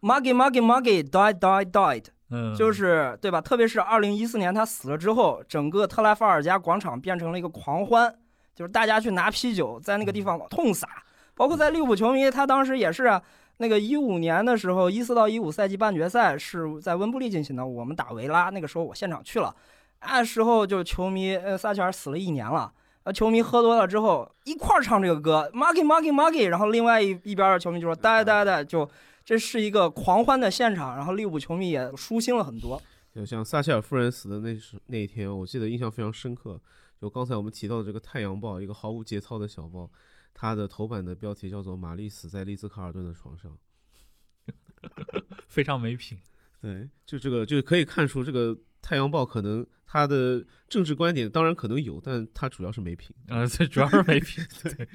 [0.00, 3.40] “Maggie Maggie Maggie died died died”，嗯，就是对吧？
[3.40, 8.14] 特别是二零一四年他死了之后，整个特拉法尔加广场变成了一个狂欢，
[8.54, 11.02] 就是大家去拿啤酒在那个地方痛洒，
[11.34, 13.20] 包括在利物浦球迷，他当时也是。
[13.62, 19.54] 那个一五年的时候，一四到一五赛季半决赛是在温布利进行的，我们打维拉，那个时候我现场去了，
[20.00, 22.72] 那时候就球迷，呃，撒切尔死了一年了，
[23.04, 28.90] 呃，球迷喝多了之后一块儿唱这个歌，Maggie Maggie Maggie，然后另外一一边的球迷就说呆呆呆，就
[29.24, 32.82] 这是一个狂欢的现场，然后利物浦球迷也舒心了很多。
[33.14, 36.60] 就像撒切尔夫人死的那时那一天，我记得印象非常深刻，
[37.00, 39.88] 就刚才我们提到的这个《太阳报》，一个毫无节操的小报。
[40.34, 43.56] 它的头版的标题叫做“玛丽死在丽兹卡尔顿的床上
[45.48, 46.18] ”，非常没品。
[46.60, 53.14] 对，就这个，就是可以看出，这个《太阳报》可能它的政治观点当然可能有，但它主要是没品。
[53.26, 54.44] 呃，这主要是没品。
[54.62, 54.88] 对，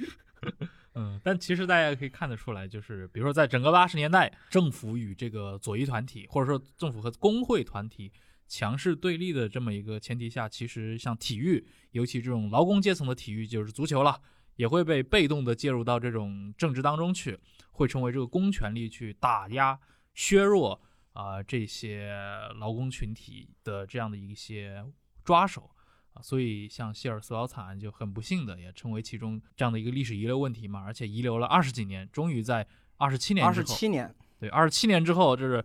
[0.95, 8.11] 嗯，但其实大家可以看得出来，就是比如说，在整个八十年代，政府与这个左翼团体，或者说政府和工会团体
[8.47, 14.21] 强势对立的这么一个前提下，其实像体育，尤其这种劳工阶层的体育，就是足球了。
[14.57, 17.39] 也会被被动的介入到这种政治当中去，
[17.71, 19.79] 会成为这个公权力去打压、
[20.13, 20.81] 削弱
[21.13, 22.11] 啊这些
[22.59, 24.83] 劳工群体的这样的一些
[25.23, 25.69] 抓手
[26.13, 32.67] 啊，所以像希尔斯堡惨案就很不幸的也成为其中这样的一个历史遗留问题嘛，而且遗留了二十几年，终于在
[32.97, 35.63] 二十七年二十七年，对，二十七年之后，就是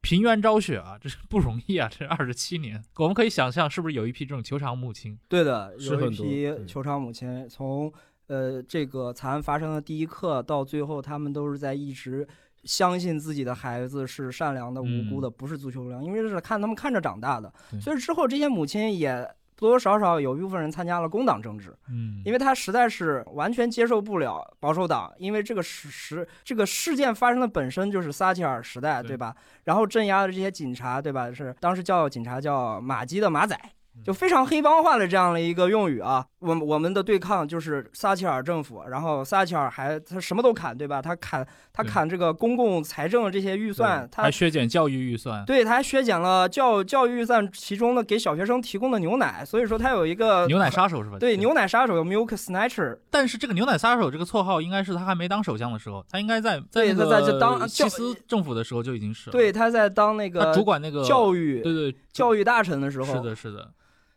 [0.00, 5.16] 平原昭雪啊，这是不容易啊，这二十七年，我们可以想象是不是有一批这种球场母亲？
[5.28, 7.92] 对的，有一批球场母亲从。
[8.28, 12.26] 呃，这个惨案发生的第一刻到最后，他们都是在一直
[12.64, 17.52] 相信自己的孩子是善良的、无辜的，不是足球流量，因为是看他们看着长大的。
[17.80, 29.34] 所以之后这些母亲也多多少少有一部分人参加了工党政治，嗯，因为他实在是完全接受不了保守党，因为这个事实这个事件发生的本身就是撒切尔时代，对吧？
[29.64, 31.30] 然后镇压的这些警察，对吧？
[31.32, 33.60] 是当时叫警察叫马基的马仔。
[34.04, 41.00] 就非常黑帮化的这样的一个用语啊，我我们的对抗就是撒切尔政府，然后撒切尔还他什么都砍，对吧？
[41.00, 51.18] 他砍他砍这个公共财政这些预算，他还削减教育预算，对，他还削减了教教育预算，其中的给小学生提供的牛奶，所以说他有一个牛奶杀手是吧？
[51.18, 52.98] 对，牛奶杀手 Milk Snatcher。
[53.10, 63.70] 但是这个牛奶杀手这个绰号应该是他还没当首相的时候，他应该在在在在当西斯政府的时候就已经是对，他在当那个主管那个教育对对教育大臣的时候，是的，是的。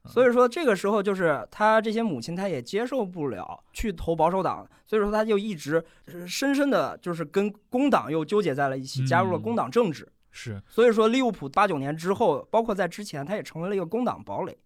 [0.07, 5.83] 所以说这个时候就是他这些母亲，他也接受不了去投保守党，所以说他就一直
[6.27, 10.07] 深深的就是跟工党又纠结在了一起，加入了工党政治。
[10.31, 14.57] 是，所以说利物浦八九年之后，包括在之前，他也成为了一个工党堡垒。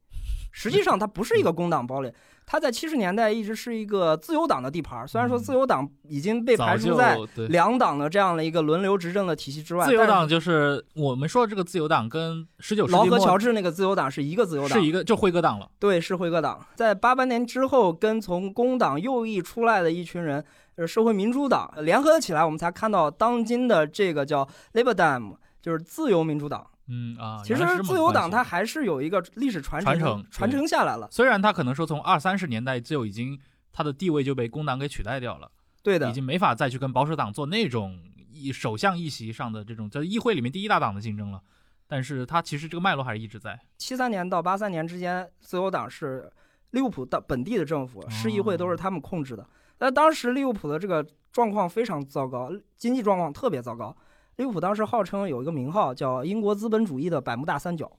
[0.52, 2.12] 实际上他不是一个工党堡垒，
[2.52, 7.16] 他在七十年代一直是一个自由党的地盘儿，虽然说嗯自由党已经被排除在
[7.50, 15.70] 两党的这样的一个轮流执政的体系之外，自由党就是我们说的这个自由党，跟十九世纪末合乔治那个自由党是一个自由党，是一个就辉格党了。
[15.78, 16.60] 对，是辉格党。
[16.74, 20.44] 在八八年之后，跟从工党右翼出来的一群人，
[20.78, 26.66] 呃，社会民主党呃联合起来，我们才看到当今的这个叫 Labor Dem，就是自由民主党。
[26.90, 31.08] 嗯啊，其实自由党它还是有一个历史传承传承承传承下来了。
[31.12, 33.40] 虽然它可能说从二三十年代就已经
[33.72, 35.52] 它的地位就被工党给取代掉了，
[35.84, 38.00] 对的已，经没法再去跟保守党做那种
[38.34, 41.42] 一首相议席上的这种在议会里面第一大党的竞争了。
[41.88, 43.60] 但是它其实这个脉络还是一直在。
[43.78, 46.32] 七三年到八三年之间，自由党是
[46.72, 49.48] 利物浦的本地的政府，市议会都是他们控制的。
[49.78, 53.96] 但当时利物浦的这个状况非常糟糕，经济状况特别糟糕。
[54.40, 57.92] 利物浦当时号称有一个名号叫“英国资本主义的百慕大三角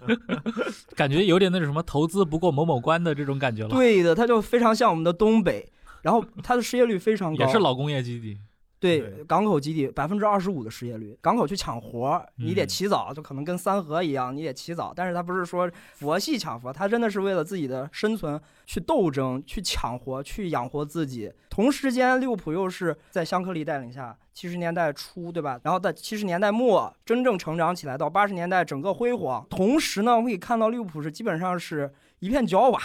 [0.96, 5.70] 感觉有点那种什么投资不过某某关的这种感觉”，了，对的，它就非常像我们的东北。
[6.00, 8.38] 然后它的失业率非常高，也是老工业基地。
[8.80, 14.92] 对对港口基地百分之二十五的失业率，港口去抢活儿，你得嗯起早，就可能跟三河一样，你得起早。
[14.94, 21.32] 但是他不是说佛系抢活，他真的是为了自己的生存去斗争、去抢活、去养活自己。
[21.50, 25.60] 同时间，利物浦又是在香克利带领下，七十年代初，对吧？
[25.64, 29.44] 然后在七十年代末真正成长起来，到八十年代整个辉煌。
[29.50, 32.80] 同时呢，我们可以看到利物浦是基本上是一片焦瓦，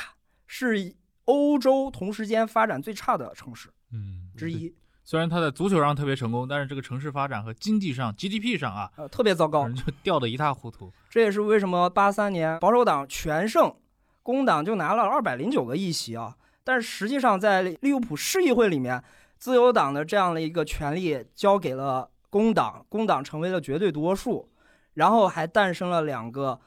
[0.48, 9.68] 是欧洲同时间发展最差的城市嗯，之一，虽然他在足球上特别成功，但是这个城市发展和经济上 GDP 上啊，呃，特别糟糕。
[9.70, 10.92] 就掉得一塌糊涂。
[11.10, 13.76] 这也是为什么八三年保守党全胜，
[14.22, 16.36] 工党就拿了二百零九个议席啊。
[16.64, 19.04] 但是实际上，在利物浦市议会里面，
[19.38, 24.50] 自由党的这样的一个权利交给了工党，工党成为了绝对多数，
[24.94, 26.58] 然后还诞生了两个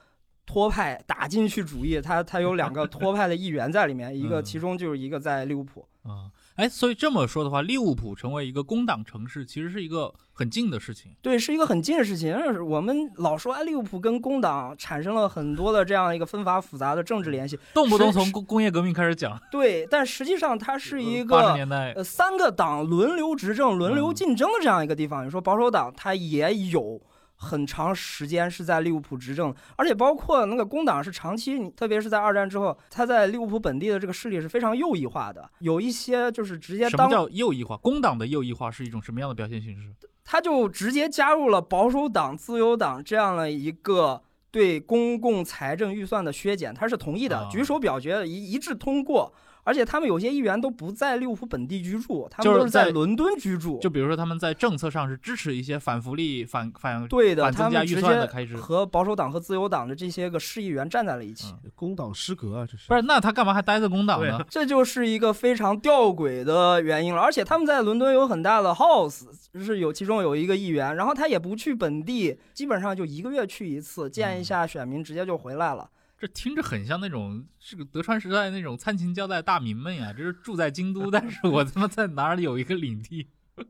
[0.45, 5.89] 托派打进去主义，他他有两个托派的议员在里面， 一个嗯其中就是一个在利物浦。
[6.03, 11.13] 啊、哎，所以这么说的话，利物浦成为一个工党城市，其实是一个很近的事情。
[11.21, 12.33] 对，是一个很近的事情。
[12.33, 17.59] 但是我们老说，哎，利物浦跟工党产生了很多的这样一个纷繁复杂的政治联系。
[17.75, 25.27] 动不动从工工业革命开始讲，对，但实际上它是一个八十年代，呃三个党轮流执政、轮流嗯竞争的这样一个地方。
[25.27, 26.99] 你说保守党，它也有
[27.37, 37.77] 很长时间是在利物浦执政，而且包括那个工党是长期，你特别是在二战之后，他在利物浦本地的这个势力是非常右翼化的，有一些就是直接当什么叫右翼化？
[37.77, 39.95] 工党的右翼化是一种什么样的表现形式？
[40.25, 49.33] 他就直接加入了保守党、自由党这样的一个对公共财政预算的削减，他是同意的，啊举手表决一一致通过。
[49.67, 53.81] 而且他们有些议员都不在利物浦本地居住，他们都是在在伦敦居住。
[53.81, 58.55] 就比如说他们在政策上是支持一些反福利、反反对的，反增加预他们直接算的开支。
[58.55, 61.49] 和保守党和自由党的这些个市议员站在了一起。
[61.65, 64.41] 嗯工党失格啊，这是不是，那他干嘛还待在工党呢？
[64.49, 75.91] 这就是一个非常吊诡的原因了，而且他们在伦敦有很大的 house，就是有其中有一个议员，然后他也不去本地，基本上就一个月去一次，见一下选民，直接就回来了。
[76.19, 83.29] 这听着很像那种这个德川时代那种参勤交代大名们呀，这是住在京都， 但是我他妈在哪里有一个领地？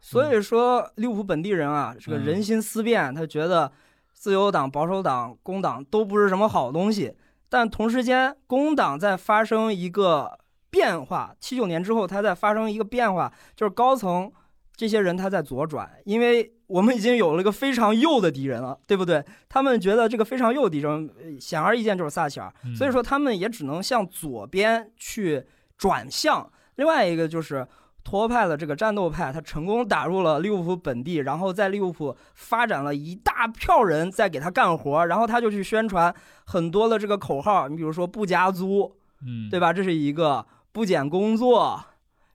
[0.00, 3.72] 所以说，利物浦本地人啊，这个嗯人心思变，他觉得
[4.12, 7.16] 自由党、保守党、工党都不是什么好东西。
[7.48, 10.38] 但同时间，工党在发生一个
[10.70, 14.30] 变化，七九年之后，它在发生一个变化，就是高层
[14.76, 19.24] 这些人他在左转，因为我们已经有了一个非常右的敌人了，对不对？
[19.48, 25.44] 他们觉得这个非常右的敌人，呃显而易见就是撒切尔，嗯所以说他们也只能向左边去
[25.78, 26.50] 转向。
[26.76, 27.66] 另外一个就是
[28.04, 39.72] 托派的这个战斗派，他成功打入了利物浦本地，然后在利物浦发展了一大票人在给他干活，然后他就去宣传很多的这个口号，你比如说不加租，嗯，对吧？
[39.72, 41.82] 这是一个不减工作，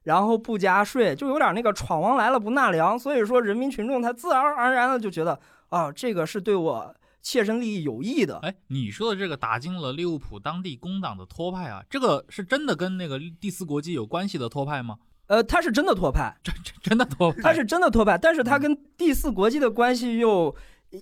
[0.04, 2.98] 然后不加税，就有点那个闯王来了不纳粮。
[2.98, 8.40] 所以说，人民群众他自然而然的就觉得啊，这个是对我切身利益有益的。
[8.40, 14.98] 哎，你说的这个打进了利物浦当地工党的托派啊，这个是真的跟那个第四国际有关系的托派吗？
[15.28, 17.42] 呃，他是真的托派，真真真的托派？
[17.42, 20.54] 他是真的托派，但是他跟第四国际的关系又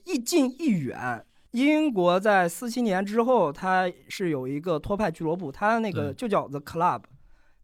[0.05, 1.25] 一近一远。
[1.51, 7.01] 英国在四七年之后，它是有一个托派俱乐部，它那个就叫 The Club，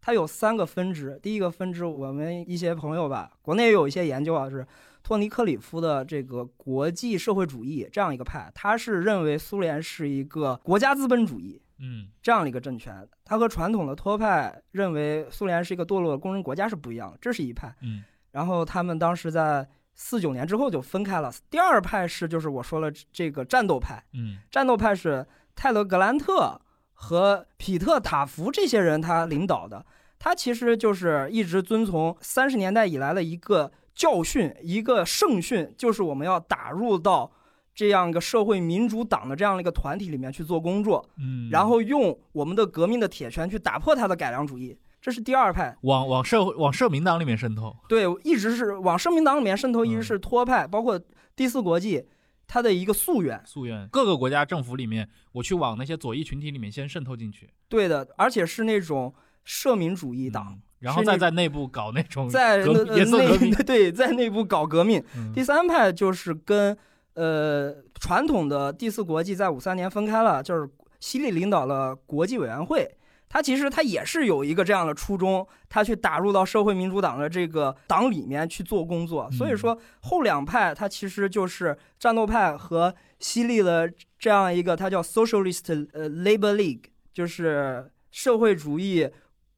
[0.06, 1.18] 它有三个分支。
[1.20, 4.64] 第一个分支，我们一些朋友吧，国内也有一些研究啊，是
[5.02, 17.74] 托尼克里夫的这个国际社会主义这样一个派，他是认为苏联是一个国家资本主义，嗯这样的一个政权，它和传统的托派认为苏联是一个堕落的工人国家是不一样的，这是一派。
[17.82, 21.32] 嗯然后他们当时在四九年之后就分开了。
[21.50, 25.26] 第二派是就是我说了这个战斗派，嗯战斗派是
[25.56, 26.60] 泰勒·格兰特
[26.92, 29.84] 和皮特塔夫这些人他领导的，
[30.18, 37.30] 他其实就是一直遵从三十年代以来的一个教训，一个圣训，就是我们要打入到
[37.74, 44.78] 这样一个社会民主党的这样的一个团体里面去做工作，嗯，然后用我们的革命的铁拳去打破他的改良主义。
[44.98, 47.76] 这是第二派，往往社会往社民党里面渗透。
[47.88, 51.00] 对，一直是往社民党里面渗透，一直是托派，包括
[51.36, 52.04] 第四国际，
[52.48, 53.40] 它的一个夙愿。
[53.46, 57.48] 夙愿，各个国家政府里面，我去往那些左翼群体里面先渗透进去。
[57.68, 59.14] 对的，而且是那种
[59.46, 63.38] 社民主义党，嗯然后再在内部搞那种在内。
[63.64, 65.02] 对在内部搞革命。
[65.16, 66.76] 嗯第三派就是跟
[67.14, 70.68] 呃传统的第四国际在五三年分开了，就是
[71.00, 72.86] 西利领导了国际委员会。
[73.28, 79.28] 他其实他也是有一个这样的初衷，他去打入到社会民主党的这个党里面去做工作。
[79.32, 89.10] 所以说后两派它其实就是战斗派和西利的这样一个，它叫 Socialist 呃 Labor League，就是社会主义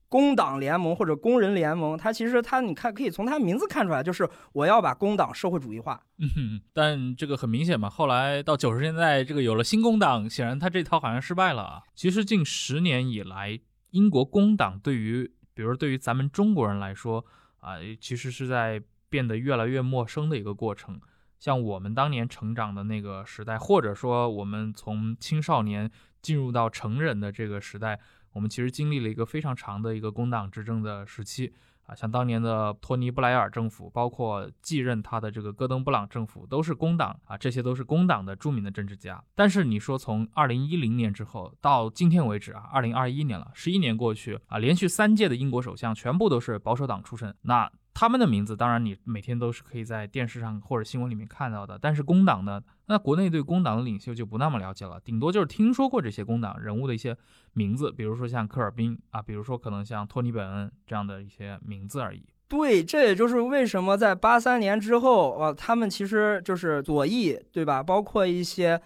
[0.08, 1.96] 工党联盟或者工人联盟。
[1.96, 6.00] 它其实它你看可以从它名字看出来，就是我要把工党社会主义化。
[6.18, 11.82] 嗯，但这个很明显嘛，后来到九十年代，这个有了新工党，显然他这套好像失败了啊。
[11.94, 13.58] 其实近十年以来，
[13.90, 17.24] 英国工党对于，比如对于咱们中国人来说
[17.60, 21.00] 啊，其实是在变得越来越陌生的一个过程。
[21.38, 25.88] 像我们当年成长的那个时代，或者说我们从青少年
[26.20, 28.00] 进入到成人的这个时代，
[28.38, 31.52] 我们其实经历了一个非常长的一个工党执政的时期。
[31.88, 39.24] 啊，像当年的托尼·布莱尔政府，包括继任他的这个戈登·布朗政府，都是工党啊，这些都是工党的著名的政治家。
[39.34, 51.76] 但是你说从2010年之后到今天为止啊，，2021年了，十一年过去啊，连续三届的英国首相全部都是保守党出身，那他们的名字当然你每天都是可以在电视上或者新闻里面看到的。
[51.76, 57.16] 但是工党呢，那国内对工党的领袖就不那么了解了，顶多就是听说过这些工党人物的一些
[57.54, 62.22] 名字，比如说像科尔宾啊，比如说可能像托尼·本恩这样的一些名字而已。
[62.46, 67.82] 对，这也就是为什么在八三年之后，啊，他们其实就是左翼，对吧？
[67.82, 68.80] 包括一些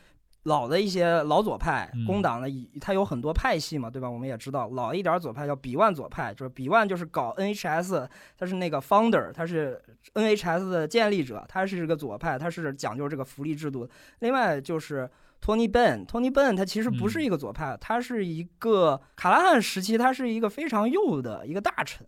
[0.45, 2.49] 老的一些老左派嗯，工党的，
[2.81, 4.11] 他有很多派系嘛，对吧？
[4.11, 9.81] 我们也知道，老一点左派叫比万左派，就是比万就是搞 NHS，他是那个 founder，他是
[10.15, 13.89] NHS 的建立者，他是个左派，他是讲究这个福利制度。
[14.21, 15.11] 另外就是。
[15.45, 22.07] 托尼·本，托尼·本，他其实不是一个左派，他是一个卡拉汉时期，他是一个非常右的一个大臣。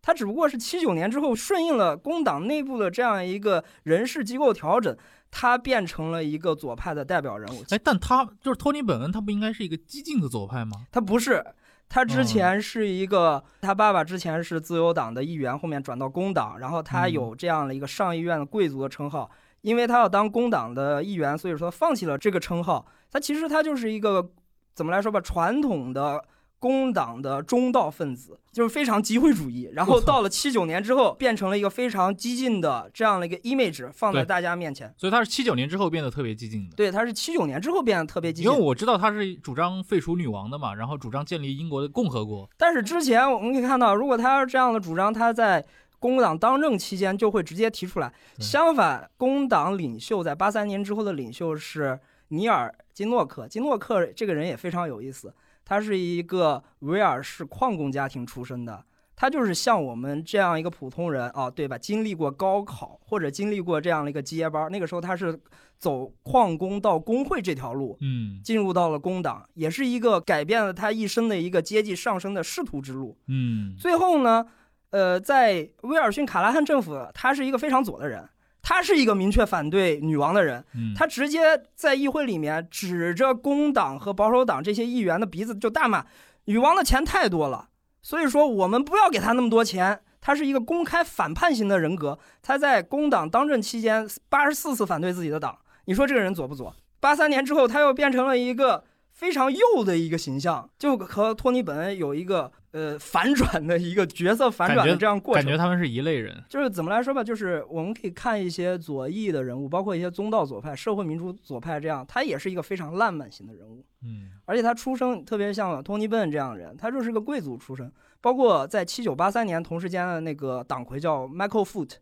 [0.00, 4.96] 他只不过是七九年之后顺应了工党内部的这样一个人事机构调整，
[5.30, 7.62] 他变成了一个左派的代表人物。
[7.70, 10.86] 哎，但他就是托尼·本恩，他不应该是一个激进的左派吗？
[10.90, 11.44] 他不是，
[11.88, 19.30] 他之前是一个，他爸爸之前是自由党的议员，后面转到工党，然后他有这样的一个上议院的贵族的称号。
[19.62, 22.86] 因为他要当工党的议员，所以说放弃了这个称号。
[23.10, 24.30] 他其实他就是一个
[24.72, 26.24] 怎么来说吧，传统的
[26.58, 29.70] 工党的中道分子，就是非常机会主义。
[29.72, 34.92] 然后到了七九年之后，变成了一个非常激进的这样的一个 image 放在大家面前。
[34.96, 36.74] 所以他是七九年之后变得特别激进的。
[36.74, 38.50] 对，他是七九年之后变得特别激进。
[38.50, 42.48] 因为我知道他是主张废除女王的嘛，然后主张建立英国的共和国。
[42.56, 45.64] 但是之前我们可以看到，如果他要是这样的主张，他在
[46.00, 48.12] 工党当政期间就会直接提出来。
[48.38, 51.98] 相反，工党领袖在八三年之后的领袖是
[52.28, 53.48] 尼尔金诺克。
[53.48, 55.32] 金诺克这个人也非常有意思，
[55.68, 58.84] 他是一个威尔士矿工家庭出身的。
[59.14, 61.76] 他就是像我们这样一个普通人啊，对吧？
[61.76, 65.36] 经历过高考或者经历过这样的一个接班，那个时候他是
[65.76, 73.18] 走矿工到工会这条路，嗯进入到了工党，也是一个改变了他一生的一个阶级上升的仕途之路。
[73.26, 74.46] 嗯最后呢，
[74.90, 78.28] 呃，在威尔逊卡拉汉政府，他是一个非常左的人，
[78.62, 86.04] 他是一个明确反对女王的人，嗯，他直接在议会里面指着工党和保守党这些议员的鼻子就大骂，
[86.44, 87.68] 女王的钱太多了，
[88.02, 90.00] 所以说我们不要给他那么多钱。
[90.20, 95.56] 他是一个公开反叛型的人格，他在工党当政期间八十四次反对自己的党，
[95.86, 96.74] 你说这个人左不左？
[97.00, 105.42] 八三年之后，他又变成了一个非常右的一个形象，就和托尼·本恩有一个呃反转的一个角色反转的这样过程。
[105.42, 106.42] 感觉他们是一类人。
[106.48, 113.84] 就是怎么来说吧，就是我们可以看一些左翼的人物，包括一些宗道左派、社会民主左派这样，他也是一个非常浪漫型的人物。
[114.02, 117.92] 嗯而且他出生特别像托尼·本这样的人，他就是个贵族出身。
[118.20, 121.92] 包括在七九八三年同时间的那个党魁叫 Michael Foot，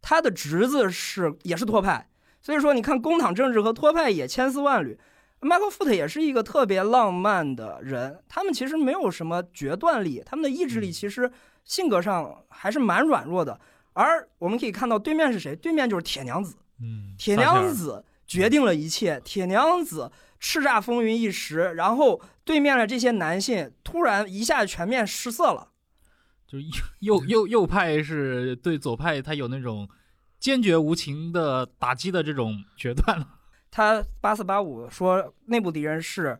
[0.00, 2.08] 他的侄子是也是托派，
[2.40, 4.98] 所以说你看工党政治和托派也千丝万缕。
[5.40, 11.30] Michael Foot 也是一个特别浪漫的人，他们其实没有什么决断力，他们的意志力其实
[11.64, 13.58] 性格上还是蛮软弱的。
[13.92, 15.56] 而我们可以看到对面是谁？
[15.56, 16.56] 对面就是铁娘子。
[16.80, 20.10] 嗯，铁娘子决定了一切，铁娘子
[20.40, 25.68] 叱咤风云一时，然后对面的这些男性突然一下全面失色了。
[26.46, 26.64] 就是
[27.00, 29.88] 右右右派是对左派，他有那种
[30.38, 33.26] 坚决无情的打击的这种决断了。
[33.70, 36.38] 他八四八五说内部敌人是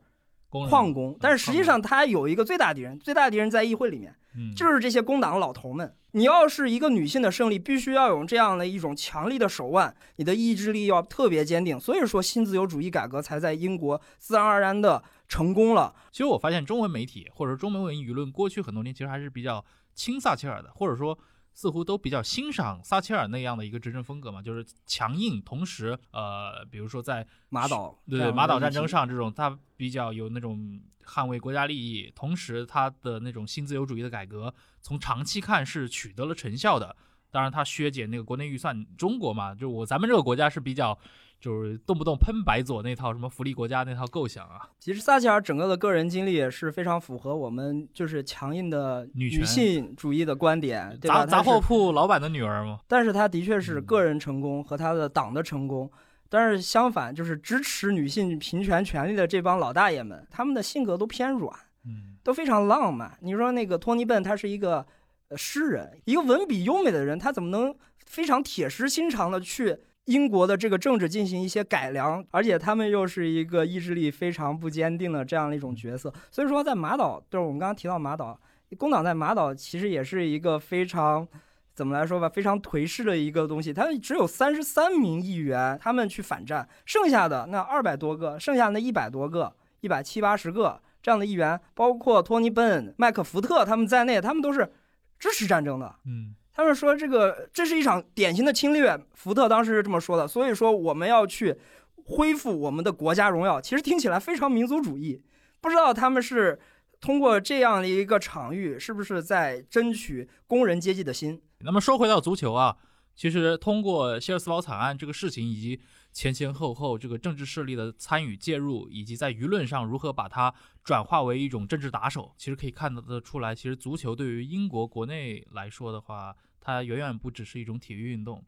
[0.48, 5.94] 矿工，但是实际上他有一个最大敌人，最大敌人在议会里面，嗯就是这些工党老头们。
[6.12, 11.78] 你要是一个女性的胜利，必须要有这样的一种强力的手腕，你的意志力要特别坚定。
[11.78, 15.94] 所以说，新自由主义改革才在英国自然而然的成功了。
[16.10, 19.64] 其实我发现中文媒体或者中文舆论过去很多年其实还是比较
[19.94, 21.16] 亲撒切尔的，或者说
[21.52, 36.96] 似乎都比较欣赏撒切尔那样的一个执政风格嘛，就是强硬，同时呃，比如说在马岛对对马岛战争，上这种，他比较有那种捍卫国家利益，同时他的那种新自由主义的改革，从长期看是取得了成效的。
[37.32, 40.98] 当然，他削减那个国内预算，中国嘛，就我咱们这个国家是比较，
[41.40, 44.68] 就是动不动喷白左那套什么福利国家那套构想啊。
[44.78, 51.24] 其实撒切尔整个的个人经历也是非常符合我们就是强硬的女权性主义的观点，对吧？
[51.24, 55.90] 杂杂货铺老板的女儿嘛，但是他的确是嗯个人成功和他的党的成功。
[56.32, 61.52] 但是相反，就是支持女性平权权利的这帮老大爷们，他们的性格都偏软，
[61.84, 63.18] 嗯，都非常浪漫。
[63.20, 64.86] 你说那个托尼·笨，他是一个
[65.28, 67.74] 呃诗人，一个文笔优美的人，他怎么能
[68.06, 69.76] 非常铁石心肠的去
[70.06, 72.24] 英国的这个政治进行一些改良？
[72.30, 76.12] 而且他们又是一个意志力非常不坚定的这样的一种角色。
[76.30, 78.40] 所以说，在马岛，就是我们刚刚提到马岛，
[78.76, 81.26] 工党在马岛其实也是一个非常。
[81.72, 83.72] 怎么来说吧，非常颓势的一个东西。
[83.72, 94.70] 他只有三十三名议员，他们去反战，剩下的那二百多个，剩下那一百多个，一百七八十个这样的议员，包括托尼·本、麦克福特他们在内，他们都是
[95.18, 95.94] 支持战争的。
[96.04, 100.26] 嗯，他们说这个这是一场典型的侵略，福特当时是这么说的。
[100.26, 101.56] 所以说我们要去
[102.04, 105.22] 恢复我们的国家荣耀，其实听起来非常民族主义。
[105.60, 106.58] 不知道他们是
[107.00, 111.40] 通过这样的一个场域，是不是在争取工人阶级的心？
[111.60, 112.76] 那么说回到足球啊，
[113.14, 115.80] 其实通过希尔斯堡惨案这个事情，以及
[116.12, 128.42] 前前后后这个政治势力的参与介入，以及在舆论上如何把它转化为一种政治打手，其实可以看得出来，其实足球对于英国国内来说的话，它远远不只是一种体育运动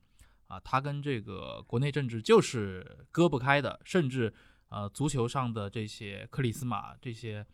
[0.46, 4.32] 啊，它跟这个国内政治就是割不开的，甚至
[4.70, 7.46] 呃，足球上的这些克里斯玛这些。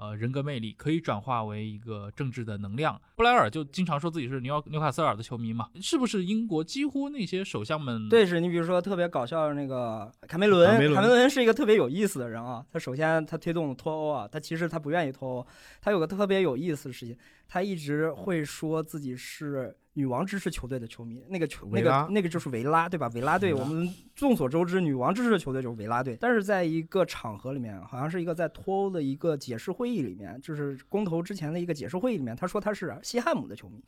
[0.00, 2.98] 呃，人格魅力可以转化为一个政治的能量。
[3.16, 8.08] 布莱尔就经常说自己是纽纽卡斯尔的球迷嘛，是不是英国几乎那些首相们？
[8.08, 12.64] 对，是你比如说特别搞笑的那个卡梅伦，卡梅伦伦是一个特别有意思的人啊。
[12.72, 15.46] 他首先他推动脱欧啊，他其实他不愿意脱欧，
[15.82, 17.14] 他有个特别有意思的事情，
[17.52, 23.10] 他一直会说自己是女王支持球队的球迷，那个球那个那个就是维拉对吧？
[23.12, 26.16] 维拉队，我们众所周知，女王支持的球队就是维拉队。
[26.20, 33.82] 但是在一个场合里面，好像是一个在脱欧的一个解释会议里面，就是公投之前的一个解释会议里面，他说他是西汉姆的球迷。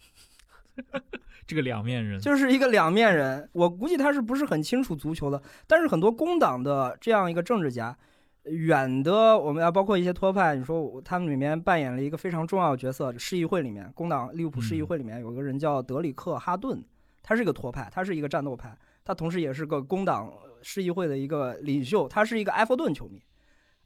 [1.47, 3.49] 这个两面人，就是一个两面人。
[3.53, 7.97] 我估计他是不是很清楚足球的，但是很多工党的这样一个政治家，
[8.45, 13.17] 远的我们要包括一些托派，你说他们里面扮演了一个非常重要的角色。
[13.17, 16.85] 市议会里面，工党利物浦市议会里面有个人叫德里克哈顿，
[17.23, 23.23] 他是一个托派，他是一个战斗派，他同时也是个工党市议会的一个领袖，他是一个埃弗顿球迷。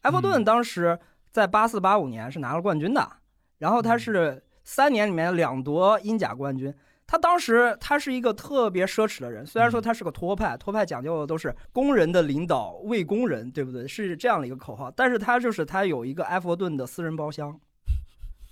[0.02, 0.98] 埃弗顿嗯当时
[1.30, 3.06] 在八四八五年是拿了冠军的，
[3.58, 6.74] 然后他是三年里面两夺英甲冠军。
[7.06, 13.86] 他当时他是一个特别奢侈的人，虽然说他是个托派，托派讲究的都是工人的领导为工人，对不对？
[13.86, 14.90] 是这样的一个口号。
[14.90, 17.56] 但是他就是他有一个埃弗顿的私人包厢，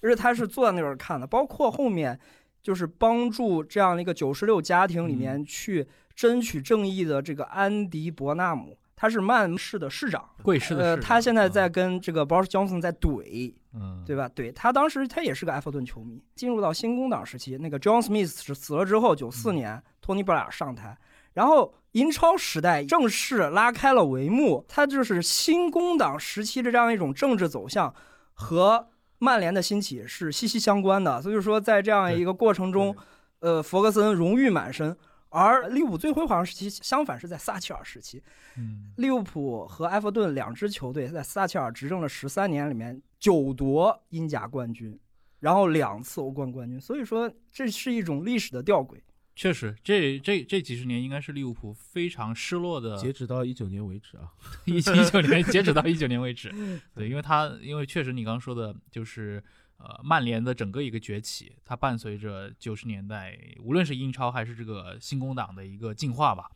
[0.00, 2.18] 就是他是坐在那儿看的，包括后面
[2.62, 10.22] 就是帮助这样的一个九十六家庭里面去争取正义的这个安迪伯纳姆，他是曼市的市长。
[10.38, 14.26] 呃，贵市的市长他现在在跟这个 Boris Johnson 在怼，嗯，对吧？
[14.34, 20.96] 对他当时他也是个埃弗顿球迷，进入到新工党时期，那个 John Smith 死死了之后，九四年托尼·布莱尔上台，
[21.34, 27.94] 然后英超时代正式拉开了帷幕，他就是新工党时期的这样一种政治走向
[28.32, 28.88] 和
[29.18, 31.20] 曼联的兴起是息息相关的。
[31.20, 32.96] 所以说，在这样一个过程中，
[33.40, 34.96] 呃，弗格森荣誉满身。
[35.34, 38.22] 而利物浦最辉煌时期，相反是在撒切尔时期，
[38.56, 44.96] 嗯，利物浦和埃弗顿两支球队在撒切尔执政了十三年里面，九夺英甲冠军，
[45.40, 46.80] 然后两次欧冠冠军。
[46.80, 49.00] 所以说，这是一种历史的吊诡。
[49.34, 54.30] 确实，这这这几十年应该是利物浦非常失落的，截止到一九年为止啊，
[54.64, 56.54] 一七一九年，截止到一九年为止。
[56.94, 59.42] 对，因为他因为确实你刚刚说的，就是
[59.78, 66.50] 呃曼联的整个一个崛起，它伴随着九十年代无论是英超还是这个新工党的一个进化吧。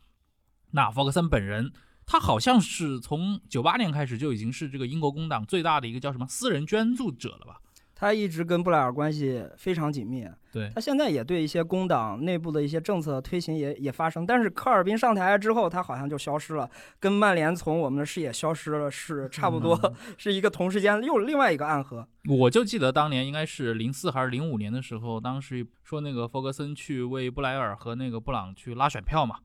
[0.71, 1.71] 那弗格森本人
[2.05, 7.61] 他好像是从九八年开始就已经是这个英国工党最大的一个叫什么私人捐助者了吧？
[7.99, 10.25] 他一直跟布莱尔关系非常紧密。
[10.51, 16.67] 对他现在也对一些工党内部的一些政策推行也也发生，但是科尔宾上台之后，他好像就消失了，
[16.99, 19.77] 跟曼联从我们的视野消失了是差不多，
[20.17, 22.07] 是一个同时间又另外一个暗合。
[22.27, 29.35] 我就记得当年应该是零四还是零五年的时候，当时说那个弗格森去为布莱尔和那个布朗去拉选票嘛。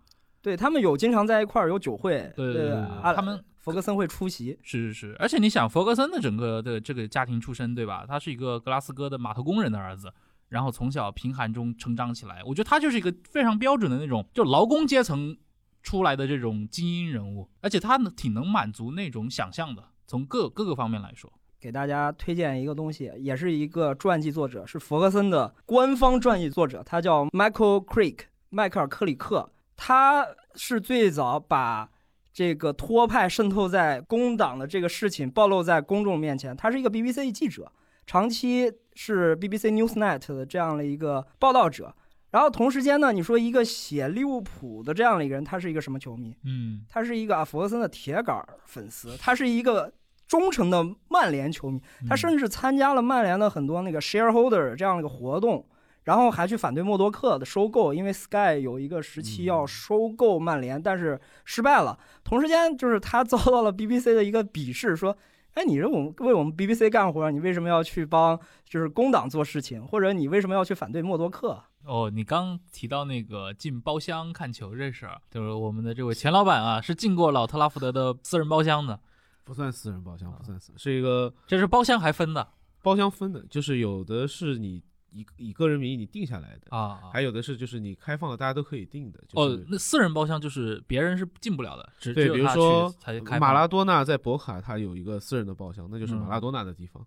[0.40, 8.04] 对他们有经常在一块儿有酒会，对对对，他们弗格森会出席，是是是，而且你想弗格森的整个的这个家庭出身，对吧？
[8.06, 10.12] 他是一个格拉斯哥的码头工人的儿子，
[10.50, 15.34] 然后从小贫寒中成长起来，我觉得他就是一个非常标准的那种就劳工阶层
[15.82, 21.32] 出来的这种精英人物，而且他呢挺能满足那种想象的，从各各个方面来说。
[21.58, 28.18] 给大家推荐一个东西，也是一个传记作者，是弗格森的官方传记作者，他叫 Michael Creek，
[28.50, 29.50] 迈克尔·克里克。
[29.74, 31.90] 他是最早把
[32.34, 36.54] 这个托派渗透在工党的这个事情暴露在公众面前。
[36.56, 37.70] 他是一个 BBC 记者，
[38.04, 41.94] 长期是 BBC Newsnet 的这样的一个报道者。
[42.32, 46.34] 然后同时间呢，你说一个写利物浦的这样的一个人，他是一个什么球迷？
[46.44, 49.92] 嗯，他是一个啊弗格森的铁杆粉丝，他是一个
[50.26, 55.64] 忠诚的曼联球迷，他甚至参加了曼联的很多那个 shareholder 这样的一个活动。
[56.04, 61.98] 然后还去反对默多克的收购，因为 Sky 有一个时期要收购曼联，但是失败了。
[62.22, 65.16] 同时间，就是他遭到了 BBC 的一个鄙视，说
[65.54, 68.38] ：“哎，你这我们为我们 BBC 干活，你为什么要去帮
[68.68, 69.86] 就是工党做事情？
[69.86, 79.00] 或者你为什么要去反对默多克？”哦，你刚提到那个进包厢看球这事儿，就是我们的这位钱老板啊，是进过老特拉福德的私人包厢的，
[79.44, 82.46] 不算私人包厢，不算私，是一个这是包厢还分的，
[82.82, 84.82] 包厢分的，就是有的是你。
[85.14, 89.20] 以以个人名义你定下来的啊，还有的是就是你开放的，大家都可以定的。
[89.34, 92.92] 哦，那私人包厢就是别人是进不了的，只对，比如说
[93.38, 97.06] 马拉多纳在博卡，他有一个私人的包厢，那就是马拉多纳的地方。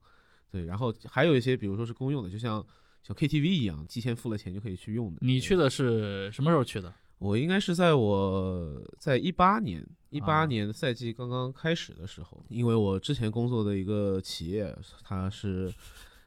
[0.50, 2.66] 对，然后还有一些，比如说是公用的，就像
[3.04, 5.18] 像 KTV 一样，提前付了钱就可以去用的。
[5.22, 6.94] 你去的是什么时候去的？
[7.18, 15.74] 我应该是在我在一八年一八年赛季刚刚开始的时候，因为我之前工作的一个企业，它是。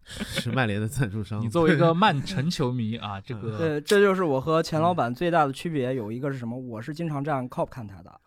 [0.06, 1.40] 是曼联的赞助商。
[1.40, 5.94] 你作为一个 曼城球迷啊，这个对，这就是我和钱老板最大的区别。
[5.94, 6.58] 有一个是什么？
[6.58, 8.20] 我是经常站 COP 看台的。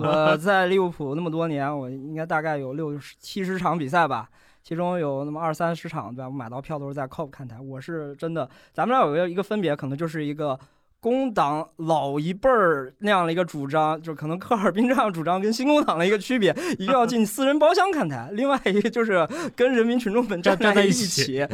[0.00, 4.28] 我在利物浦那么多年，我应该大概有六七十场比赛吧，
[4.62, 6.28] 其中有那么二三十场，对吧？
[6.28, 7.58] 我买到票都是在 COP 看台。
[7.60, 10.58] 我是真的，咱们俩有个一个分别，可能就是一个。
[11.02, 19.26] 工党老一辈儿那样的一个主张，就可能科尔宾这样主张跟新工党的一个区别，一个要进私人包厢看台，另外一个就是
[19.56, 21.44] 跟人民群众们站在一起。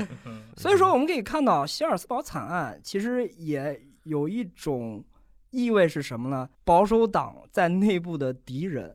[0.55, 5.03] 所以说，我们可以看到希尔斯堡惨案其实也有一种
[5.49, 6.46] 意味是什么呢？
[6.62, 8.94] 保守党在内部的敌人，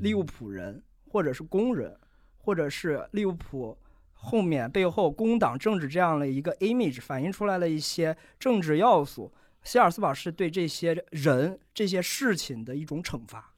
[0.00, 1.94] 利物浦人，或者是工人，
[2.38, 3.76] 或者是利物浦
[4.14, 9.30] 后面背后工党政治这样的一个 image 反映出来的一些政治要素。
[9.64, 13.52] 希尔斯堡是对这些人、这些事情的一种惩罚。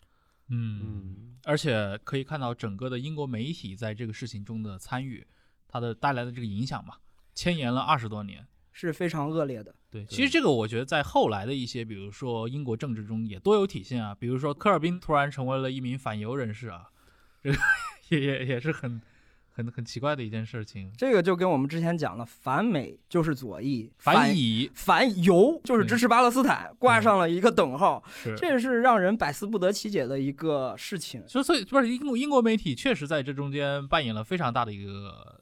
[0.48, 5.26] 嗯，而且可以看到整个的英国媒体在这个事情中的参与，
[5.66, 6.94] 它的带来的这个影响嘛，
[7.34, 9.74] 牵延了二十多年，是非常恶劣的。
[9.90, 14.14] 对，其实这个我觉得在后来的一些，比如说英国政治中也多有体现啊。
[14.14, 16.90] 比如说科尔宾突然成为了一名反犹人士啊，
[17.42, 17.58] 这个
[18.10, 19.02] 也也也是很。
[19.56, 31.22] 很很奇怪的一件事情，这个就跟我们之前讲的反美就是左翼，反以反犹就是支持巴勒斯坦，挂上了一个等号，是这是让人百思不得其解的一个事情。
[31.26, 35.40] 所以，所以不是英国英国媒体确实在这中间扮演了非常大的一个。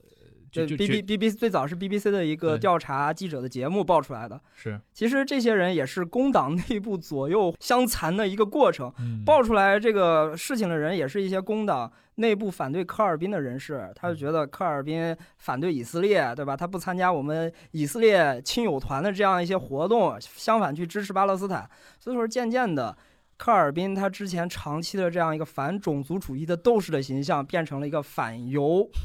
[0.55, 4.41] 就 B B B B 最早是 B B C 的一个调查记者的节目爆出来的。
[4.55, 8.93] 是，其实这些人也是工党内部左右相残的一个过程。
[9.27, 13.91] 爆出来这个事情的人，也是一些工党内部反对科尔宾的人士。
[13.95, 16.57] 他就觉得科尔宾反对以色列，对吧？
[16.57, 21.69] 他不参加我们以色列亲友团的这样一些活动，相反去支持巴勒斯坦。
[21.99, 22.97] 所以说，渐渐的，
[23.37, 28.89] 科尔宾他之前长期的这样一个反种族主义的斗士的形象，变成了一个反犹。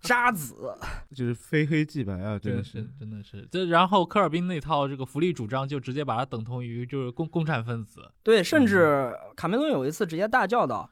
[0.00, 0.78] 渣子
[1.12, 3.44] 就是非黑即白啊，真的是，真的是。
[3.50, 8.08] 这然后科尔宾那套这个福利主张，就直接把它等同于就是共共产分子。
[8.22, 10.88] 对，甚至卡梅伦有一次直接大叫道：“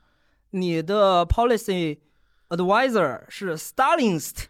[0.59, 1.99] 你的 policy
[2.49, 4.45] advisor 是 Stalinist，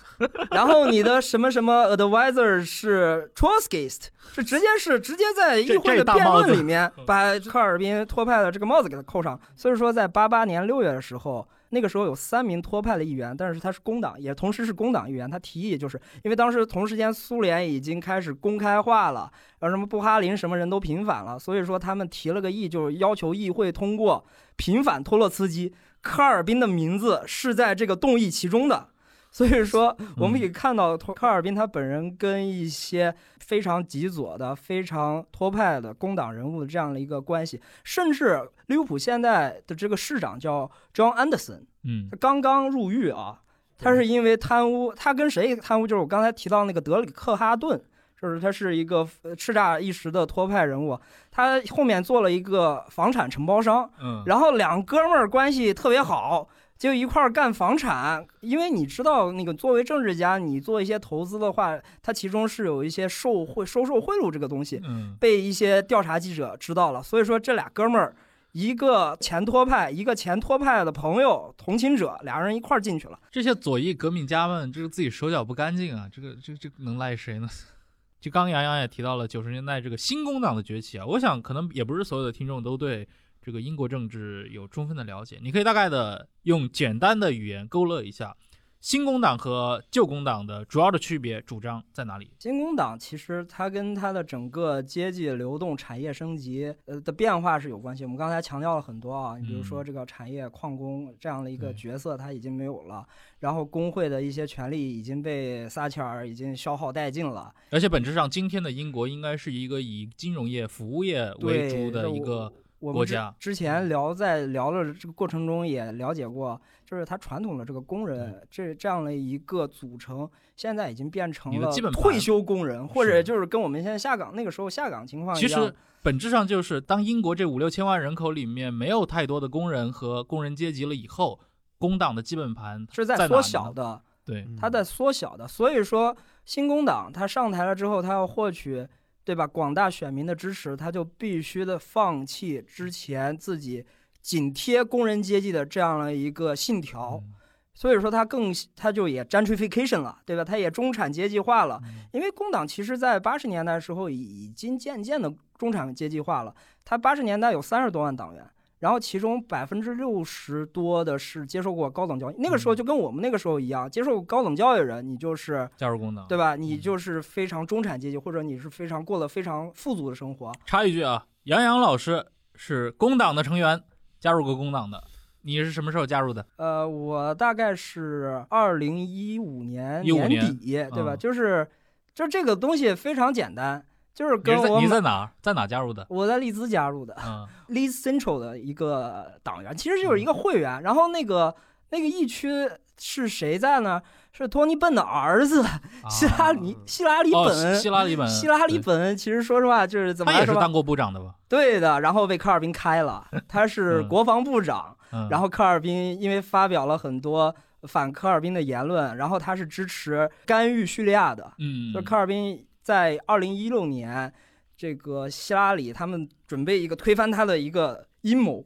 [0.50, 9.38] 然后你的什么什么 advisor 是 Trotskyist，是直接是直接在议会的辩论里面把 科尔宾托派的这个帽子给他扣上。
[9.56, 11.46] 所以说，在八八年六月的时候。
[11.72, 15.28] 那个时候有三名托派的议员，但是他是工党，也同时是工党议员。
[15.28, 24.24] 他提议就是因为当时同时间苏联已经开始公开化了，然后什么布哈林什么人都平反了，所以说他们提了个议，就是要求议会通过
[24.56, 25.72] 平反托洛茨基。
[26.02, 28.88] 科尔宾的名字是在这个动议其中的。
[29.32, 42.08] 所以说，我们可以看到卡尔宾他本人跟一些非常极左的、非常托派的工党人物的这样的一个关系，甚至利物浦现在的这个市长叫 John Anderson，嗯。
[42.10, 43.40] 他刚刚入狱啊，
[43.78, 45.86] 他是因为贪污，他跟谁贪污？
[45.86, 47.82] 就是我刚才提到那个德里克哈顿，
[48.20, 56.46] 就是他是一个呃叱咤一时的托派人物，他后面做了一个房产承包商，嗯，然后两哥们儿关系特别好，
[56.82, 58.26] 就一块儿干房产。
[58.40, 67.00] 因为你知道，那个作为政治家，你做一些投资的话，它其中是有一些受贿、收受贿赂这个东西，嗯被一些调查记者知道了。
[67.00, 68.16] 所以说，这俩哥们儿，
[68.50, 73.16] 一个前托派，一个前托派的朋友、同情者，俩人一块儿进去了。
[73.30, 77.48] 这些左翼革命家们，这个自己手脚不干净啊，这个这这能赖谁呢？
[78.20, 83.08] 就刚杨洋也提到了九十年代这个新工党的崛起啊，我想可能也不是所有的听众都对
[83.42, 88.36] 这个英国政治有充分的了解，你可以大概的用简单的语言勾勒一下
[88.80, 92.28] 新工党和旧工党的主要的区别主张在哪里？
[92.40, 98.02] 新工党其实它跟它的整个阶级流动、产业升级呃的变化是有关系。
[98.02, 103.06] 我们刚才强调了很多啊，你比如说这个产业矿工这样的一个角色，它已经没有了，
[103.38, 107.54] 然后工会的一些权利已经被撒切尔已经消耗殆尽了。
[107.70, 112.52] 而且本质上，今天的英国应该是一个以金融业、服务业为主的一个
[112.82, 125.54] 我们之国家之前聊在聊的这个过程中也了解过，就是它传统的这个工人这这样的一个组成，现在已经变成了退休工人，或者就是跟我们现在下岗那个时候下岗情况一样其。
[125.54, 131.38] 实本质上就是，当英国这五六千万人口里面没有太多的工人和工人阶级了以后，
[131.78, 133.40] 工党的基本盘是在缩。
[133.40, 135.46] 小的，对，它在缩小的。
[135.46, 138.84] 所以说，新工党它上台了之后，它要获取
[139.24, 143.84] 对吧广大选民的支持，他就必须的放弃之前自己
[144.20, 147.20] 紧贴工人阶级的这样的一个信条。
[147.22, 147.34] 嗯
[147.74, 150.44] 所以说，他更他就也 gentrification 了，对吧？
[150.44, 151.80] 他也中产阶级化了。
[151.84, 156.54] 嗯因为工党其实在八十年代的时候已已经渐渐的中产阶级化了。
[156.84, 158.46] 他八十年代有三十多万党员，
[158.82, 162.34] 然后其中百分之六十多的是接受过高等教育。
[162.36, 166.26] 那个时候就跟我们那个时候一样，接受高等教育的人，你就是加入工党。
[166.26, 166.56] 对吧？
[166.56, 170.50] 你就是非常中产阶级，或者你是非常过了非常富足的生活。
[170.66, 172.26] 插一句啊，杨洋老师
[172.56, 173.80] 是工党的成员，
[174.18, 175.00] 加入过工党的。
[175.42, 176.44] 你是什么时候加入的？
[176.56, 181.14] 呃，我大概是二零一五年15年年底，对吧？
[181.14, 181.68] 嗯就是，
[182.14, 183.84] 就这个东西非常简单，
[184.14, 185.30] 就是你在跟我买你在哪儿？
[185.40, 186.06] 在哪加入的？
[186.10, 190.82] 我在利兹加入的嗯， Leeds Central 的一个党员，其实就是一个会员。
[190.82, 191.54] 然后那个
[191.90, 194.00] 那个疫区是谁在呢？
[194.34, 195.62] 是托尼笨的儿子
[196.08, 197.76] 希拉里希拉里本。
[197.76, 201.34] 希拉里本，希拉里本其实说实话就是怎么来说吧他也是当过部长的吧？
[201.50, 214.32] 对的，然后被科尔宾开了， 他是嗯国防部长，嗯，然后科尔宾因为发表了很多反科尔宾的言论，然后他是支持干预叙利亚的，嗯，就是科尔宾在二零一六年，
[214.76, 218.64] 这个希拉里他们准备一个推翻他的一个阴谋，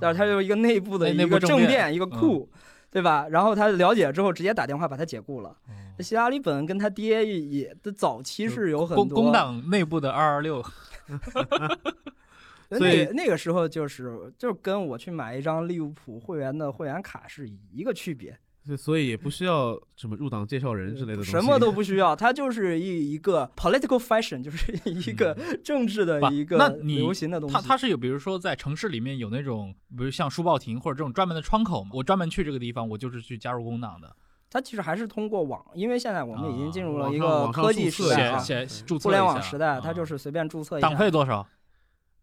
[0.00, 2.50] 但是他有一个内部的一个政变一个库。
[2.94, 3.26] 对吧？
[3.28, 5.48] 然后他了解之后，直接打电话把他解雇了。
[5.48, 10.64] 哦希拉里本跟他爹也也的早期是有很多工工党内部的二二六，
[12.70, 27.54] 那所以个那个时候就是就是跟我去买一张利物浦会员的会员卡是一个区别，所以所以也不需要什么入党介绍人之类的东西，什么都不需要，它就是一一个 political fashion，就是一个 政治的一个那你流行的东西。
[27.54, 34.16] 它它是有，比如说在城市里面有那种，比如像书报亭或者这种专门的窗口嘛，我专门去这个地方，我就是去加入工党的，
[34.48, 40.88] 它其实还是通过网，因为现在我们已经进入了一个科技时代啊，写写注册互联网时代，它就啊是随便注册一下。
[40.88, 41.46] 党费多少？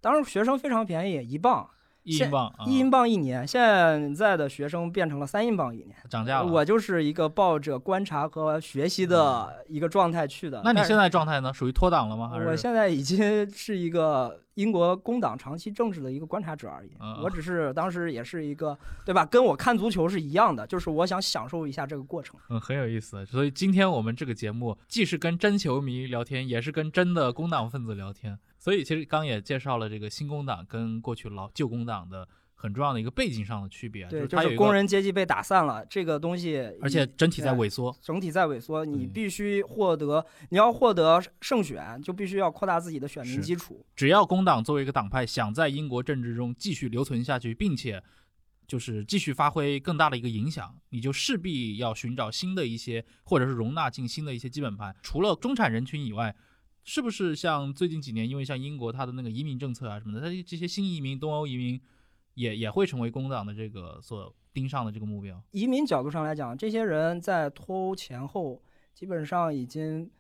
[0.02, 1.70] 当时学生非常便宜，一磅，现
[2.04, 3.46] 一英镑，啊一英镑一年。
[3.48, 5.96] 现在的学生变成了三英镑一年。
[6.10, 6.46] 涨价了。
[6.52, 10.62] 我就是一个抱着观察和学习的一个状态去的。
[10.64, 11.54] 那你现在状态呢？
[11.54, 12.30] 属于脱党了吗？
[12.30, 16.92] 还是我现在已经是一个英国工党长期政治的一个观察者而已。
[17.00, 19.26] 嗯我只是当时也是一个，对吧？
[19.26, 22.40] 跟我看足球是一样的，就是我想享受一下这个过程。
[22.50, 23.26] 嗯，很有意思。
[23.26, 28.38] 所以今天我们这个节目既是跟真球迷聊天，也是跟真的工党分子聊天。
[28.62, 37.98] 所以其实刚也介绍了这个新工党跟过去老旧工党的很重要的一个背景上的区别，就是工，人阶级被打散了，这个东西，而且整体在萎缩。
[38.04, 38.86] 整体在萎缩。
[38.86, 43.84] 你嗯必须获得，你要获得胜选，就必须要扩大自己的选民基础。
[43.96, 48.04] 只要工党作为一个党派想在英国政治中继续留存下去，并且
[48.68, 54.96] 就是继续发挥更大的一个影响，你就势必要寻找新的一些，或者是容纳进新的一些基本盘。
[55.02, 56.36] 除了中产人群以外，
[56.92, 61.80] 是不是像最近几年，因为像英国它的那个移民政策啊什么的，它这些新移民、东欧移民
[62.34, 65.42] 也也会成为工党的这个所盯上的这个目标。
[65.52, 68.62] 移民角度上来讲，这些人在脱欧前后
[68.94, 70.12] 基本上已经。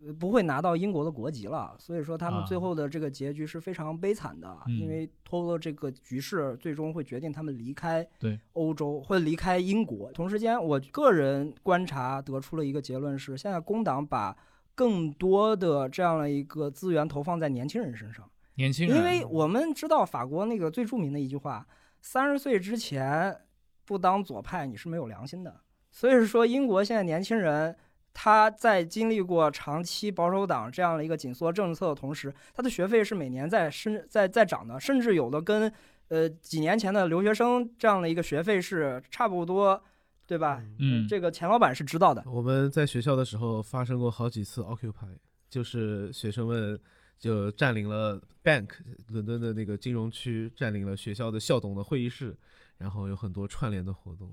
[0.00, 10.12] 呃，不会拿到英国的国籍了，所以说他们最后的这个结局是非常悲惨的，因为脱欧的这个局势最终会决定他们离开对欧洲，会离开英国。
[10.12, 14.36] 同时间，我个人观察得出了一个结论是，现在工党把
[14.78, 18.30] 更多的这样的一个资源投放在年轻人身上。
[18.54, 21.66] 年轻人，因为我们知道法国那个最著名的一句话：
[22.00, 23.36] 三十岁之前
[23.84, 25.60] 不当左派，你是没有良心的。
[25.90, 27.74] 所以说，英国现在年轻人。
[28.20, 35.72] 他在经历过长期保守党这样的一个紧缩政策的同时，他的学费是每年在升在在涨的，甚至有的跟
[36.08, 39.80] 呃几年前的留学生这样的一个学费是差不多，
[40.28, 40.62] 对吧？
[40.78, 42.22] 嗯，这个钱老板是知道的。
[42.26, 45.16] 我们在学校的时候发生过好几次 Occupy，
[45.48, 46.78] 就是学生们
[47.18, 48.68] 就占领了 Bank
[49.08, 52.36] 伦敦的那个金融区，占领了学校的校董的会议室，
[52.76, 54.30] 然后有很多串联的活动，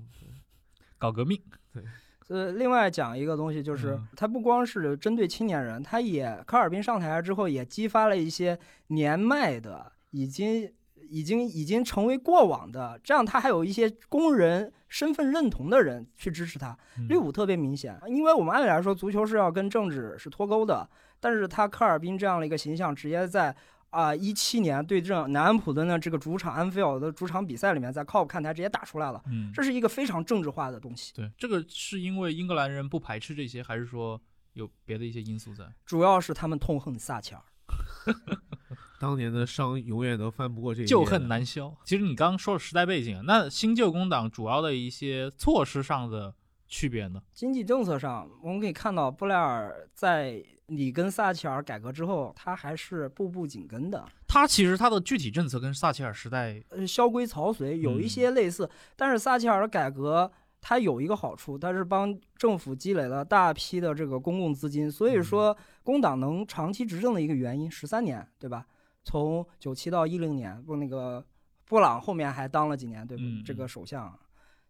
[0.98, 1.40] 搞革命，
[1.72, 1.82] 对。
[2.28, 10.70] 呃，另外讲一个东西，就是它不光是针对青年人，它也科尔宾上台之后，也激发了一些年迈的、已经、
[11.10, 16.76] 已经、已经成为过往的，这样他还有一些工人身份认同的人去支持他。
[17.08, 20.88] 绿五特别明显，因为我们按理来说，足球是要跟政治是脱钩的，
[21.20, 23.54] 但是他科尔宾这样的一个形象，直接在。
[23.90, 29.22] 啊，一七年对阵南安普敦的这个主场安菲尔的主场比赛里面，在看台直接打出来了。
[29.28, 31.14] 嗯，这是一个非常政治化的东西。
[31.14, 34.20] 对，这个是因为英格兰人不排斥这些，还是说
[34.52, 35.64] 有别的一些因素在？
[35.86, 37.42] 主要是他们痛恨撒切尔，
[38.98, 40.86] 当年的伤永远都翻不过这个。
[40.86, 41.74] 旧恨难消。
[41.84, 46.34] 其实你刚刚说了时代背景，那新旧工党主要的一些措施上的
[46.66, 47.20] 区别呢？
[47.32, 50.42] 经济政策上，我们可以看到布莱尔在。
[50.68, 54.04] 你跟撒切尔改革之后，他还是步步紧跟的。
[54.26, 58.68] 他其实他的具体政策跟撒切尔时代呃萧规曹随，有一些类似。
[58.96, 60.28] 但是撒切尔的改革，
[60.68, 64.90] 它有一个好处，它是帮政府积累了大批的这个公共资金。
[64.90, 68.66] 所以说，工党能长期执政的一个原因，十三年，对吧？
[69.04, 71.24] 从九七到一零年，不那个
[71.66, 73.22] 布朗后面还当了几年，对不？
[73.44, 74.12] 这个首相，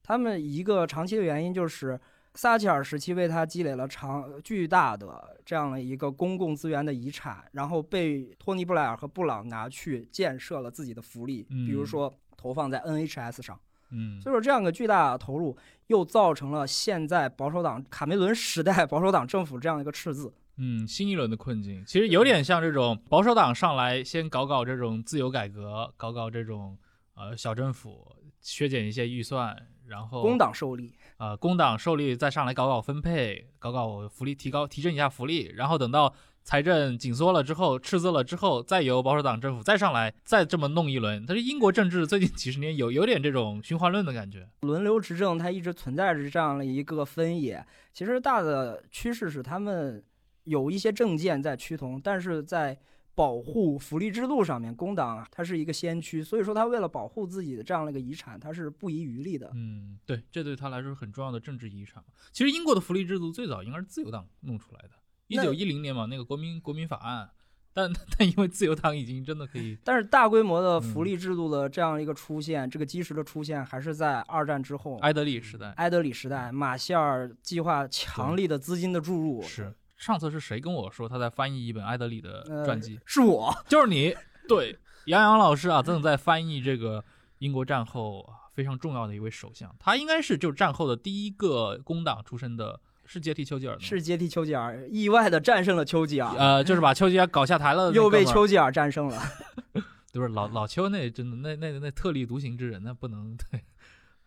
[0.03, 1.99] 他们一个长期的原因就是。
[2.39, 13.59] 撒切尔时期为他积累了长巨大的这样的一个公共资源的遗产，然后被托尼布莱尔和布朗拿去建设了自己的福利，比如说投放在 NHS 上。
[13.91, 15.57] 嗯，所以说这样个巨大的投入，
[15.87, 20.32] 又造成了现在保守党卡梅伦时代 保守党政府这样一个赤字。
[20.59, 26.78] 嗯，新一轮的困境其实有点像这种保守党上来先搞搞这种自由改革，搞搞这种
[27.14, 29.55] 呃小政府，削减一些预算，
[29.87, 30.95] 然后工党受力。
[31.18, 36.14] 呃，工党受力再上来搞搞分配，搞搞福利，提高提升一下福利，然后等到
[36.47, 41.25] 财政紧缩了之后，赤字了之后，再由保守党政府再上来，再这么弄一轮。
[41.27, 47.67] 但是英国政治最近几十年有 有点这种循环论的感觉，轮流执政，它一直存在着这样的一个分野。
[47.93, 50.01] 其实大的趋势是他们
[50.45, 52.79] 有一些政见在趋同，但是在。
[53.17, 59.51] 保护福利制度上面，工党啊，它是一个先驱，所以说他为了保护自己的这样的一个遗产，他是不遗余力的。
[59.55, 62.05] 嗯，对，这对他来说是很重要的政治遗产。
[62.31, 64.91] 其实英国的福利制度最早应该是自由党弄出来的，
[65.27, 67.31] 一九一零年嘛，那个国民国民法案。
[67.72, 79.74] 但但因为自由党已经真的可以，但是大规模的福利制度的这样一个出现，这个基石的出现，还是在二战之后，埃德里时代，埃德里时代，马歇尔计划强力的资金的注入是。
[79.95, 82.99] 上次是谁跟我说他在翻译一本埃德里的传记？
[83.05, 84.16] 是我， 就是你。
[84.49, 87.05] 对，杨洋老师啊，正在翻译这个
[87.41, 89.74] 英国战后非常重要的一位首相。
[89.79, 96.35] 他应该是就战后的第一个工党出身的，是接替丘吉尔的，是接替丘吉尔，意外的战胜了丘吉尔。
[96.37, 99.23] 呃，就是把丘吉尔搞下台了，又被丘吉尔战胜了。
[100.13, 103.63] 不是老老丘那真的那那那特立独行之人，那不能对。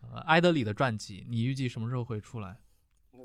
[0.02, 2.56] 呃，埃德里的传记，你预计什么时候会出来？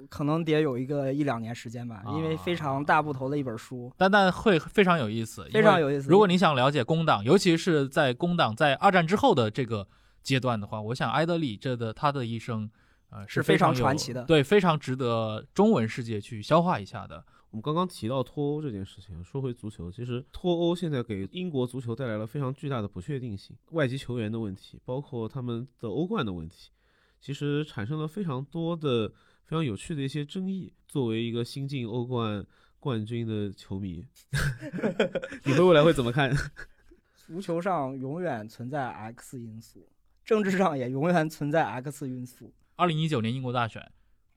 [0.10, 6.10] 可能得有一个一两年时间吧，因为非常大部头的一本书，但但会非常有意思，非常有意思。
[6.10, 9.88] 如果你想了解工党，尤其是在工党在二战之后的这个
[10.22, 12.70] 阶段的话，我想埃德里这的他的一生，
[13.10, 17.24] 呃，是非常传奇的，对，非常值得中文世界去消化一下的。
[17.52, 26.72] 我们刚刚提到脱欧这件事情，说回足球，其实脱欧现在给英国足球带来了非常巨大的不确定性，外籍球员的问题，包括他们的欧冠的问题，
[27.22, 29.14] 其实产生了非常多的。
[29.46, 30.74] 非常有趣的一些争议。
[30.88, 32.44] 作为一个新晋欧冠
[32.80, 34.04] 冠军的球迷，
[35.46, 36.36] 你会未来会怎么看？
[37.14, 39.88] 足球上永远存在 X 因素，
[40.24, 43.92] 政治上也永远存在 X 因素，二零一九年英国大选，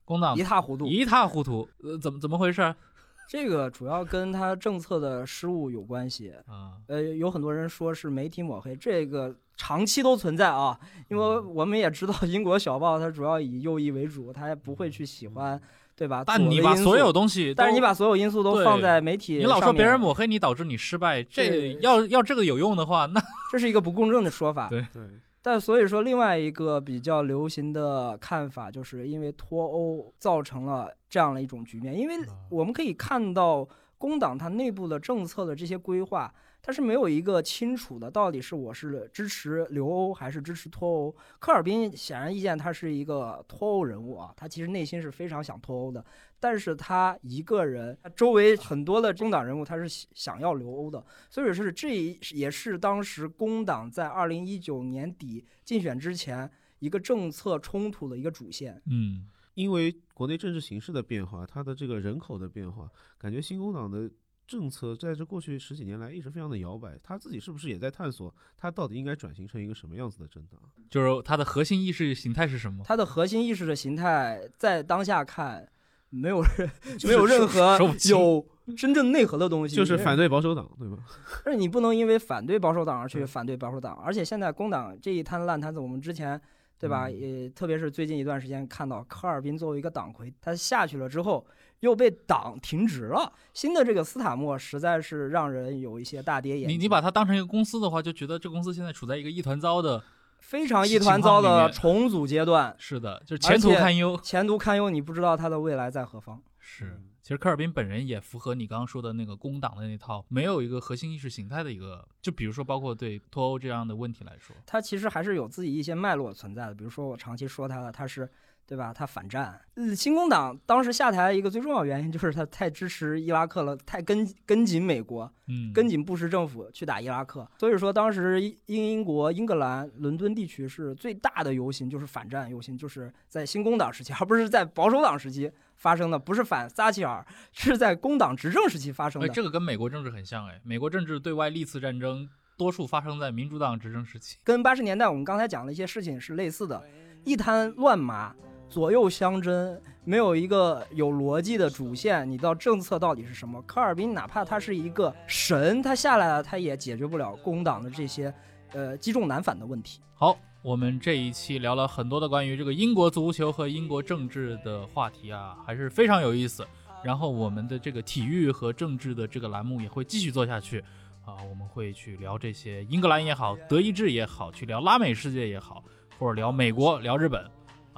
[0.05, 0.85] 工党一塌糊涂。
[0.87, 2.73] 一塌糊涂，呃，怎么怎么回事？
[3.29, 6.33] 这个主要跟他政策的失误有关系。
[6.47, 10.79] 啊，呃，有很多人说是媒体抹黑，这个长期都存在啊。
[11.09, 15.61] 因为嗯我们也知道，英国小报它主要以右翼为主，它也不会去喜欢，
[15.95, 16.23] 对吧？
[16.25, 23.21] 但你把所有，东西，但是你把所有因素都放在媒体，你老说别人，抹黑你导致你失败，这要要这个有用的话，那
[23.51, 24.69] 这是一个不公正的说法。
[24.69, 25.03] 对对，
[25.41, 31.97] 但所以说，另外一个比较流行的看法，就是因为脱欧造成了这样的一种局面。
[31.97, 33.67] 因为啊我们可以看到，
[33.97, 41.15] 工党它内部的政策的这些规划，它是没有一个清楚的，到底是我是支持留欧还是支持脱欧。
[41.39, 46.03] 科尔宾显然意见，他是一个脱欧人物啊，他其实内心是非常想脱欧的，
[46.39, 51.03] 但是他一个人，他周围很多的工党人物，他是想要留欧的。
[51.29, 56.49] 所以是这也是当时工党在二零一九年底竞选之前
[56.79, 58.79] 一个政策冲突的一个主线。
[58.85, 64.11] 嗯，因为国内政治形势的变化，它的这个人口的变化，感觉新工党的
[64.49, 66.97] 政策在这过去十几年来一直非常的摇摆。
[67.03, 70.59] 他自己是不是也在探索，他到底应该转型成一个什么样子的政党？
[70.89, 72.83] 就是它的核心意识形态是什么？
[72.83, 75.69] 它的核心意识的形态在当下看，
[76.09, 77.77] 没有任就 是没有任何
[78.09, 78.43] 有
[78.75, 80.97] 真正内核的东西， 就是反对保守党，对吧？
[81.45, 86.41] 但是你不能因为反对保守党而去嗯反对保守党，而且现在工党这一摊烂摊子，我们之前
[86.79, 87.07] 对吧？
[87.07, 91.45] 嗯也特别是最近一段时间看到科尔宾作为一个党魁，他下去了之后
[91.81, 93.31] 又被党停职了。
[93.53, 96.77] 新的这个斯塔默实在是让人有一些大跌眼镜。
[96.77, 100.03] 你你把它当成一个公司的话，就觉得这公司现在处在一个一团糟的，
[100.39, 104.19] 非常一团糟的重组阶段，是的，就是前途堪忧。
[104.23, 106.41] 前途堪忧，你不知道他的未来在何方。
[106.61, 118.29] 是，其实科尔宾本人也符合你刚刚说的那个工党的那套，没有一个核心意识形态的一个，就比如说包括对脱欧这样的问题来说，他其实还是有自己一些脉络存在的，比如说我长期说他的，他是
[118.69, 118.93] 对吧？
[118.93, 119.59] 他反战。
[119.73, 127.49] 呃新工党当时下台一个最重要原因就是他太支持伊拉克了，太跟跟紧美国，嗯，跟紧布什政府去打伊拉克。
[127.57, 139.33] 所以说当时英英国、英格兰、伦敦地区是最大的游行，就是反战游行，就是在新工党时期，而不是在保守党时期发生的，不是反撒切尔，是在工党执政时期发生哎，的。
[139.33, 144.37] 这个跟美国政治很像哎，美国政治对外历次战争多数发生在民主党执政时期。
[144.43, 146.83] 跟八十年代我们刚才讲的一些事情是类似的，
[147.23, 148.35] 一滩乱麻，
[148.69, 152.29] 左右相争，没有一个有逻辑的主线。
[152.29, 153.59] 你到政策到底是什么？
[153.63, 158.31] 科尔宾哪怕他是一个神，他下来了，他也解决不了工党的这些
[158.73, 159.99] 呃积重难返的问题。
[160.13, 166.65] 好，我们这一期聊了很多的关于这个英国足球和英国政治的话题啊，还是非常有意思。
[167.03, 170.79] 然后我们的这个体育和政治的这个栏目也会继续做下去
[171.25, 175.83] 啊，我们会去聊这些英格兰也好，德意志也好，去聊拉美世界也好，
[176.19, 177.43] 或者聊美国、聊日本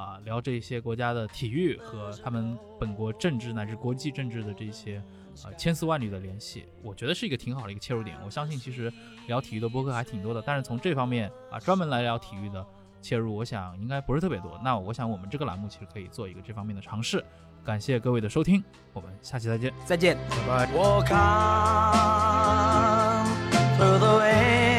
[0.01, 4.99] 啊，聊这些国家的体育和他们本国政治乃至国际政治的这些
[5.45, 8.17] 呃千丝万缕的联系，我觉得是一个挺好的一个切入点。
[8.25, 8.91] 我相信其实
[9.27, 12.65] 聊体育的播客还挺多的，但是从这方面啊专门来聊体育的
[12.99, 14.59] 切入，我想应该不是特别多。
[14.63, 17.23] 那我想我们这个栏目其实可以做一个这方面的尝试。
[17.63, 19.71] 感谢各位的收听，我们下期再见。
[19.85, 20.17] 再见。
[20.47, 20.65] 拜
[23.79, 24.70] 拜。